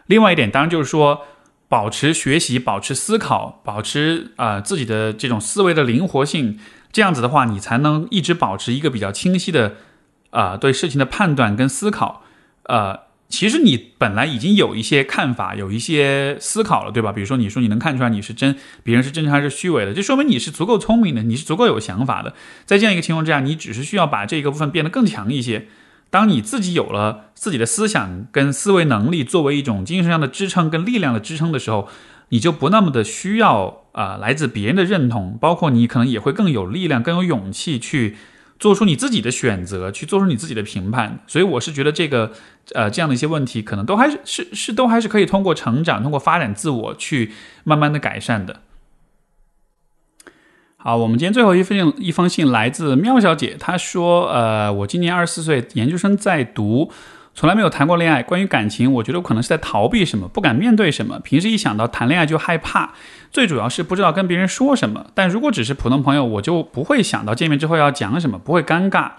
[0.05, 1.25] 另外一点，当然就是说。
[1.71, 6.59] 保持学习，保持思考，保持啊自己的这种思维的灵活性，
[6.91, 9.75] 这样子的话，你才能一直保持一个比较清晰的
[10.31, 12.23] 啊对事情的判断跟思考。
[12.63, 17.13] 呃，其实你本来已经有一些看法，有一些思考了，对吧？
[17.13, 22.33] 比如说你说你能看出来你是真，别人是真诚还是虚伪的，这说明你是足够聪明的，你是足够有想法的。
[22.65, 25.67] 在这样一个情况之下，你只是需要把这个部分变得更强一些。
[26.11, 31.87] 当你自己有了自己的思想跟思维能力作为一种精神上的支撑跟力量的支撑的时候，
[32.29, 38.17] 你就不那么的需要啊来自别人的认同，包括你可能也会更有力量、更有勇气去
[38.59, 41.23] 做出你自己的选择，去做出你自己的评判。
[41.27, 42.33] 所以我是觉得这个
[42.75, 47.31] 呃这样的一些问题，可能都还是是是都还是可以通过成长、通过发展自我去
[47.63, 48.59] 慢慢的改善的。
[50.83, 56.91] 好，我们今天最后一封信，一封信来自喵小姐，她说：“呃，我今年二十四岁，研究生在读，
[57.35, 58.23] 从来没有谈过恋爱。
[58.23, 61.19] 关于感情，我觉得我可能是在逃避什么，不敢面对什么。
[61.19, 62.95] 平时一想到谈恋爱就害怕，
[63.29, 65.05] 最主要是不知道跟别人说什么。
[65.13, 69.11] 但如果只是普通朋友，我就不会想到见面之后要讲什么，不会尴尬。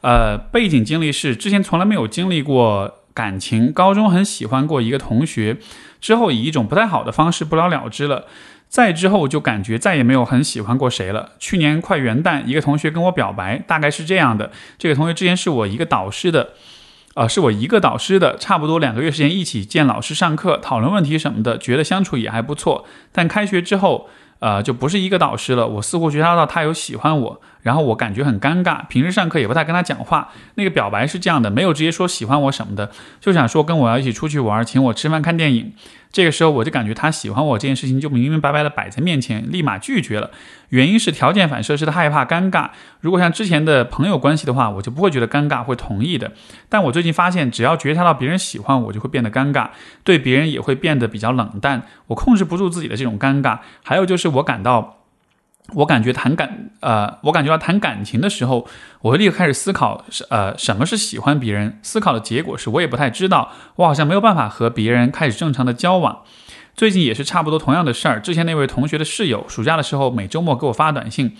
[0.00, 5.58] 呃，背景经历是之前从来没有经历过感情，高中很喜欢过一个同学，
[6.00, 8.24] 之后以一种不太好的方式不了了之了。”
[8.74, 11.30] 再之后就感觉再也没有很喜欢过谁了。
[11.38, 16.48] 去年快元旦，一个同学跟我表白，大概是这样的：这个同学之前是我一个导师的，
[17.14, 22.84] 呃，是我一个导师的，差不多两个月时间一起见老师上课，讨论问题什么的，觉得相处也还不错。
[23.12, 24.08] 但开学之后，
[24.40, 25.68] 呃，就不是一个导师了。
[25.68, 27.40] 我似乎觉察到他有喜欢我。
[27.64, 30.28] 然后我感觉很尴尬，平时上课也不太跟他讲话。
[30.56, 32.90] 那个表白是这样的，没有直接说喜欢我什么的，
[33.20, 35.72] 就想说跟我要一起出去玩，请我吃饭看电影。
[36.12, 40.30] 这个时候我就感觉他喜欢我这件事情就明明白白的摆在面前，立马拒绝了。
[40.68, 42.68] 原因是条件反射式的害怕尴尬。
[43.00, 46.30] 如果像之前的朋友关系的话，我就不会觉得尴尬，会同意的。
[46.68, 49.70] 但我最近发现，只要觉察到别人喜欢我，就会变得尴尬，
[50.04, 51.82] 对别人也会变得比较冷淡。
[52.08, 53.58] 我控制不住自己的这种尴尬。
[53.82, 54.98] 还有就是我感到。
[55.72, 58.68] 我感觉谈感，呃，我感觉到谈感情的时候，
[59.00, 61.78] 我会立刻开始思考，是呃，什么是喜欢别人？
[61.82, 66.20] 思考的结果是我也不太知道，我好像没有办法和别人开始正常的交往。
[66.76, 71.34] 最近也是差不多同样的事儿，之前那位同学的室友，暑假的时候每周末给我发短信，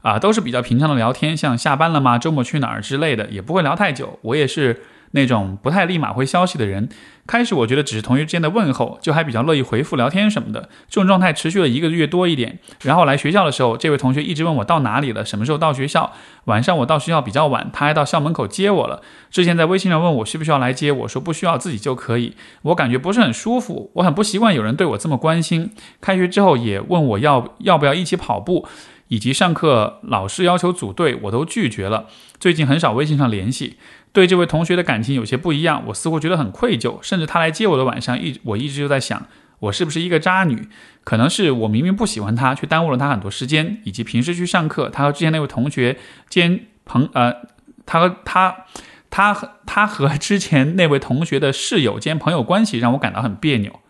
[0.00, 2.18] 啊，都是比较平常的聊天，像下班了吗？
[2.18, 4.18] 周末去哪儿之类的，也不会聊太久。
[4.22, 4.82] 我也是。
[5.12, 6.88] 那种不太立马回消息的人，
[7.26, 10.68] 开始我觉得只是同学之间的问候，就还比较乐意回复聊天什么的。
[10.88, 12.58] 这种状态持续了一个月多一点。
[12.82, 16.12] 然后来学校的时候，这位同学一直问我到哪里了，什么时候到学校。
[16.44, 19.02] 晚上我到学校比较晚，他还到校门口接我了。
[19.30, 22.36] 之前在微信上问我需不需要来接，我说不需要，自己就可以。
[22.62, 25.72] 我感觉不是很舒服，我很不习惯有人对我这么关心。
[26.00, 28.68] 开学之后也问我要要不要一起跑步，
[29.08, 32.06] 以及上课老师要求组队，我都拒绝了。
[32.38, 33.76] 最近很少微信上联系。
[34.16, 39.26] 对这位同学的感情有些不一样，我似乎觉得很愧疚，甚至他来接我的晚上，一我一直就在想，
[39.58, 40.70] 我是不是一个渣女？
[41.04, 45.98] 可能是我明明不喜欢他，却耽误了他很多时间，以及平时去上课，他和之前那位同学
[46.30, 47.42] 兼朋呃，
[47.84, 48.64] 他和他
[49.10, 53.80] 他和他和之前那位同学的室友兼朋友关系让我感到很别扭。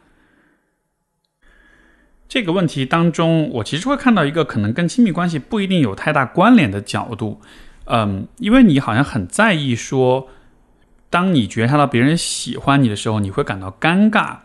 [2.27, 7.41] 这个问题当中，我其实会看到一个可能跟亲密关系不一定有太大关联的角度。
[7.87, 10.29] 嗯，因为你好像很在意说，
[11.09, 14.39] 当你觉察到别人喜欢你的时候，你会感到尴尬，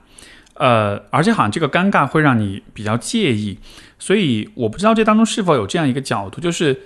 [0.53, 3.57] 呃，而且好像这个尴尬会让你比较介意，
[3.97, 6.79] 所以我不知道这当中是否有这样一个角度，就是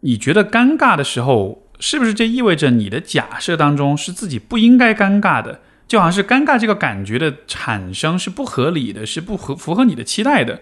[0.00, 10.60] 你觉得尴尬的时候，是不是这意味着你的假设当中是自己不应该尴尬的，就好像是尴尬这个感觉的产生是不合理的，是不合符合你的期待的。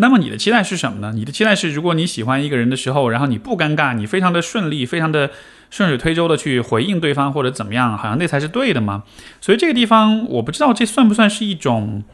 [0.00, 1.12] 那么你的期待是什么呢？
[1.14, 5.30] 你的期待是，如果你喜欢一个人的时候，然后你不尴尬，你非常的顺利，非常的
[5.70, 9.02] 顺水推舟的去回应对方或者怎么样，好像那才是对的吗？
[9.40, 12.04] 所以这个地方我不知道这算不算是一种，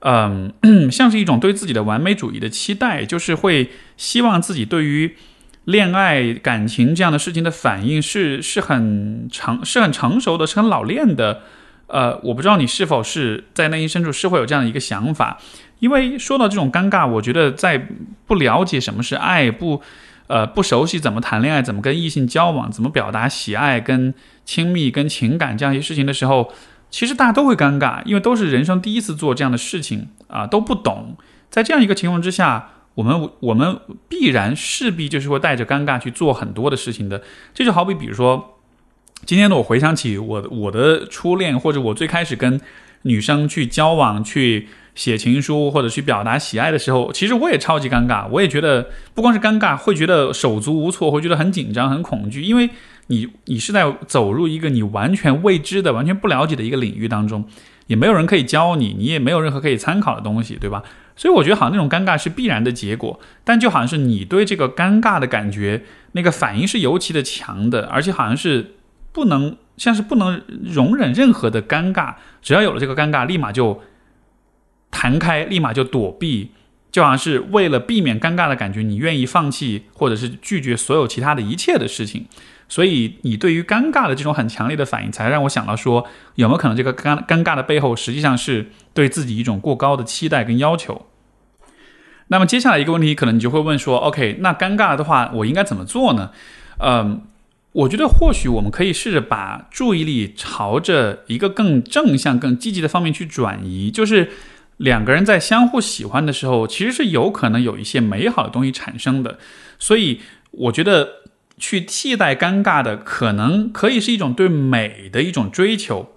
[0.00, 0.52] 嗯，
[0.90, 5.16] 像是一种对自己的完美主义的期待，就是会希望自己对于
[5.64, 11.42] 恋爱感情这样的事情的反应是是很成是很成熟的，是很老练的。
[11.88, 15.38] 呃，我不知道你是否是在内心深处是会有这样的一个想法。
[15.78, 17.88] 因为说到这种尴尬，我觉得在
[18.26, 19.82] 不了解什么是爱，不，
[20.26, 24.14] 呃，不熟悉怎么谈恋爱，怎么跟异性交往，怎么表达喜爱、跟
[24.44, 26.52] 亲密、跟情感这样一些事情的时候，
[26.90, 31.16] 其实大家都会尴尬，因为都是人生第一次做这样的事情啊，都不懂。
[31.50, 37.22] 在这样一个情况之下，我们我们必然势必就是会带着尴尬去做很多的事情的。
[37.52, 38.58] 这就好比，比如说，
[39.24, 42.60] 今天呢，我回想起我我的初恋，或者我最开始跟
[43.06, 44.68] 女生去交往去。
[44.96, 52.70] 写情书或者去表达喜爱的时候，其实我也超级尴尬，我也觉得不光是尴尬，会觉得手足无措，会觉得很紧张、很恐惧，因为
[53.08, 57.44] 你你是在走入一个你完全未知的、完全不了解的一个领域当中，
[57.88, 60.82] 也没有人可以教你，你也没有任何可以参考的东西，对吧？
[61.14, 65.82] 所以我觉得好像那种尴尬是必然的结果，但就好像是你对这个尴尬的感觉
[66.12, 68.76] 那个反应是尤其的强的，而且好像是
[69.12, 73.82] 不能像是不能容忍任何的尴尬，只要有了这个尴尬，立马就
[74.90, 76.52] 弹开，立马就躲避，
[76.90, 82.26] 就好像是为了避免尴尬的感觉，你愿意放弃或者是拒绝所有其他的一切的事情。
[82.68, 86.04] 所以你对于尴尬的这种很强烈的反应，才让我想到说，
[86.34, 91.06] 有没有可能这个尴尴尬的背后，实际上是对自己一种过高的期待跟要求？
[92.26, 96.32] 那么接下来一个问题，可能你就会问说，OK，那尴尬的话，我应该怎么做呢？
[96.78, 97.22] 嗯，
[97.76, 104.30] 我觉得或许我们可以试着把注意力朝着一个更正向、更积极的方面去转移，就是
[104.78, 109.38] 两个人在相互喜欢的时候，其实是有可能有一些美好的东西产生的。
[109.78, 110.20] 所以
[110.50, 111.22] 我觉得。
[111.58, 116.14] 去替代尴尬的，可能可以是一种对美的一种追求。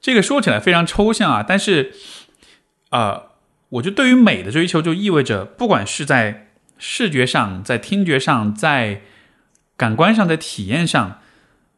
[0.00, 1.92] 这个说起来非常抽象啊，但是，
[2.88, 3.24] 呃，
[3.68, 6.48] 我觉得对于美的追求，就意味着不管是在
[6.78, 9.02] 视觉上、在听觉上、在
[9.80, 11.20] 感官上、在体验上，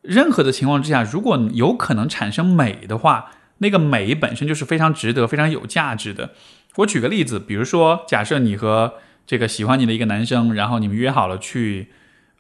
[0.01, 6.31] 任何的情况之下，如果有可能产生美的话，那个美本身就是非常值得、非常有价值的。
[6.79, 8.95] 我举个例子，比如说，假设你和
[9.25, 11.93] 这个喜欢你的一个男生，然后你们约好了去。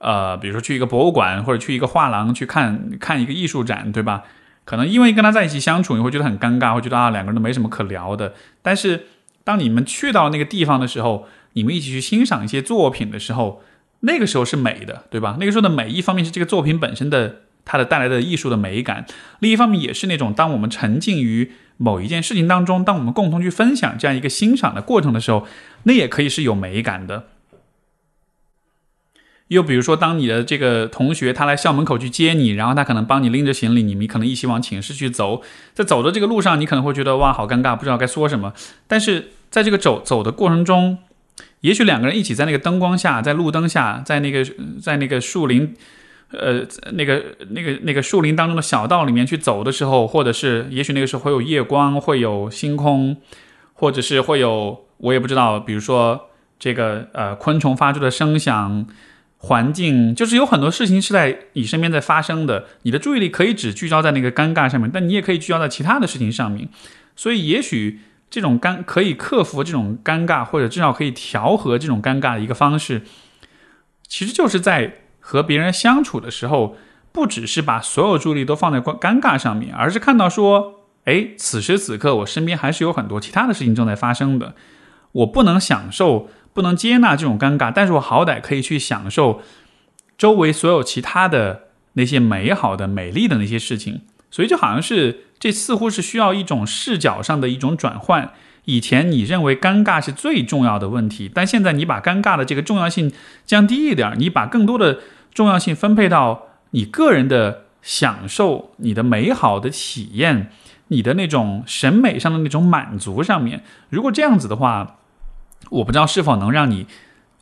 [0.04, 4.24] 呃，比如说去一个博物馆或者去一个画廊去看看一个艺术展，对吧？
[4.64, 8.34] 可能因为跟他在一起相处，你会觉得很尴尬，会觉得啊两个人都没什么可聊的。
[8.62, 9.06] 但是
[9.44, 13.62] 当你们去到那个地方的时候，你们一起去欣赏一些作品的时候，
[14.04, 15.36] 那个时候是美的，对吧？
[15.40, 19.06] 那个时候的美，一方面是这个作品本身的它的带来的艺术的美感，
[19.38, 25.46] 另一方面也是那种当我们沉浸于某一件事情当中，当我们共同去分享这样一个欣赏的过程的时候，
[25.84, 27.28] 那也可以是有美感的。
[29.48, 35.42] 又比如说，当你的这个同学他来校门口去接你，然后他可能帮你拎着行李，你们可能一起往寝室去走，
[35.74, 38.54] 在走的这个路上，你可能会觉得哇，好尴尬，不知道该说什么。
[38.86, 40.98] 但是在这个走走的过程中，
[41.62, 44.46] 也许两个人一起在那个灯光下，在路灯下，在那个
[44.80, 45.74] 在那个树林，
[46.30, 53.16] 呃，那个那个那个树林当中的小道里面去走的时候，或者是也许那个时候会有夜光，会有星空，
[53.72, 58.86] 或者是会有我也不知道，比如说这个呃昆虫发出的声响。
[59.44, 66.68] 环境就是有很多事情是在你身边在发生的，你的注意力可以只聚焦在那个尴尬上面，但你也可以聚焦在其他的事情上面。
[67.16, 67.98] 所以，也许
[68.32, 73.02] 这种尴可以克服这种尴尬，或者至少可以调和这种尴尬的一个方式，
[74.08, 76.76] 其实就是在和别人相处的时候，
[77.12, 84.54] 不只是把所有注意力都放在尴尬上面，而是看到说，哎，此时此刻我身边还是有很多其他的事情正在发生的，
[85.12, 86.30] 我不能享受。
[86.54, 89.40] 不能接纳这种尴尬，但是我好歹可以去享受
[90.18, 94.02] 周围所有其他的那些美好的、美丽的那些事情。
[94.32, 98.32] 所以就好像是这似乎是需要一种视角上的一种转换。
[98.64, 103.12] 以前你认为尴尬是最重要的问题，但现在你把尴尬的这个重要性
[103.44, 105.00] 降低一点，你把更多的
[105.34, 110.50] 重要性分配到你个人的享受、你的美好的体验、
[110.88, 113.62] 你的那种审美上的那种满足上面。
[113.90, 114.98] 如果这样子的话，
[115.70, 116.86] 我不知道是否能让你，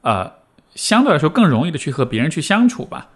[0.00, 0.32] 呃，
[0.74, 3.08] 相对来说更容易的去和别人去相处吧。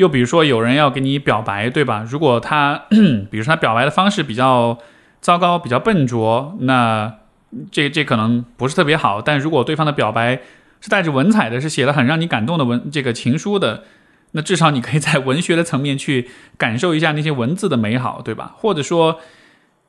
[0.00, 2.04] 又比如说，有人要给你表白，对吧？
[2.08, 2.86] 如果他，
[3.30, 4.76] 比如说他表白的方式比较
[5.20, 7.14] 糟糕、比较笨拙，那
[7.70, 9.22] 这这可能不是特别好。
[9.22, 10.40] 但如果对方的表白
[10.80, 13.84] 是带着文采的，是写了很让你感动的文这个情书的，
[14.32, 18.54] 那至少你可以在文学的层面去感受一下那些文字的美好，对吧？
[18.56, 19.20] 或者说。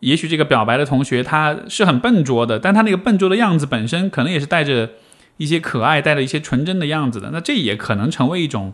[0.02, 4.90] 也许这个表白的同学他是很笨拙的，但他那个笨拙的样子本身可能也是带着
[5.38, 7.30] 一些可爱、带着一些纯真的样子的。
[7.32, 8.74] 那这也可能成为一种，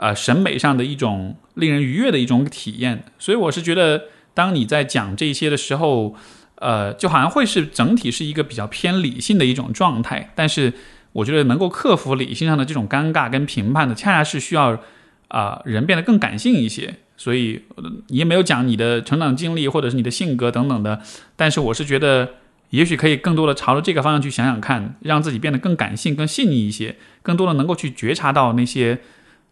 [0.00, 3.04] 呃，审美上的一种令人愉悦的一种体验。
[3.18, 6.16] 所以我是觉得，当你在讲这些的时候，
[6.54, 10.32] 呃，就好像会是整体是一个比较偏理性的一种状态。
[10.34, 10.72] 但是
[11.12, 14.80] 我觉得能够克服理性上的这种尴尬跟评判的，恰恰是需要
[15.28, 16.94] 啊人变得更感性一些。
[17.18, 17.60] 所以
[18.08, 21.02] 你也没有讲你的成长经历或者是你的性格等等的，
[21.36, 22.36] 但是我是觉得，
[22.70, 29.00] 也许可以更多的朝着这个方向去想想看，让自己变得更感性、更细腻一些，更多的能够去觉察到那些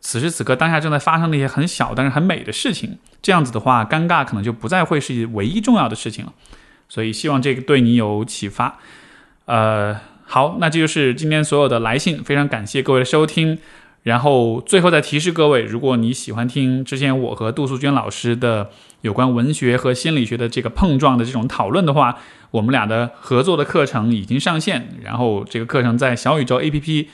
[0.00, 2.98] 此时此刻当下正在发生那些很小但是很美的事情。
[3.20, 6.32] 这样子的话，尴尬可能就不再会是唯一重要的事情了。
[6.88, 8.78] 所以希望这个对你有启发。
[9.46, 13.58] 呃，好，那这就是今天所有的来信，非常感谢各位的收听。
[14.04, 18.70] 然后最后再提示各位，如果你喜欢听之前我和杜素娟老师的
[19.02, 22.16] 有关文学和心理学的这个碰撞的这种讨论的话，
[22.52, 24.96] 我们俩的合作的课程已经上线。
[25.02, 27.06] 然后这个课程在小宇宙 APP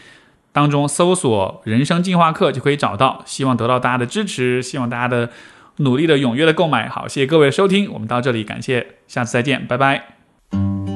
[0.54, 5.28] 当中搜索人生进化课就可以找到，希望得到大家的支持，希望大家的
[5.78, 6.88] 努力的、踊跃的购买。
[6.88, 10.93] 好，谢谢各位的收听，我们到这里，感谢下次再见，拜拜。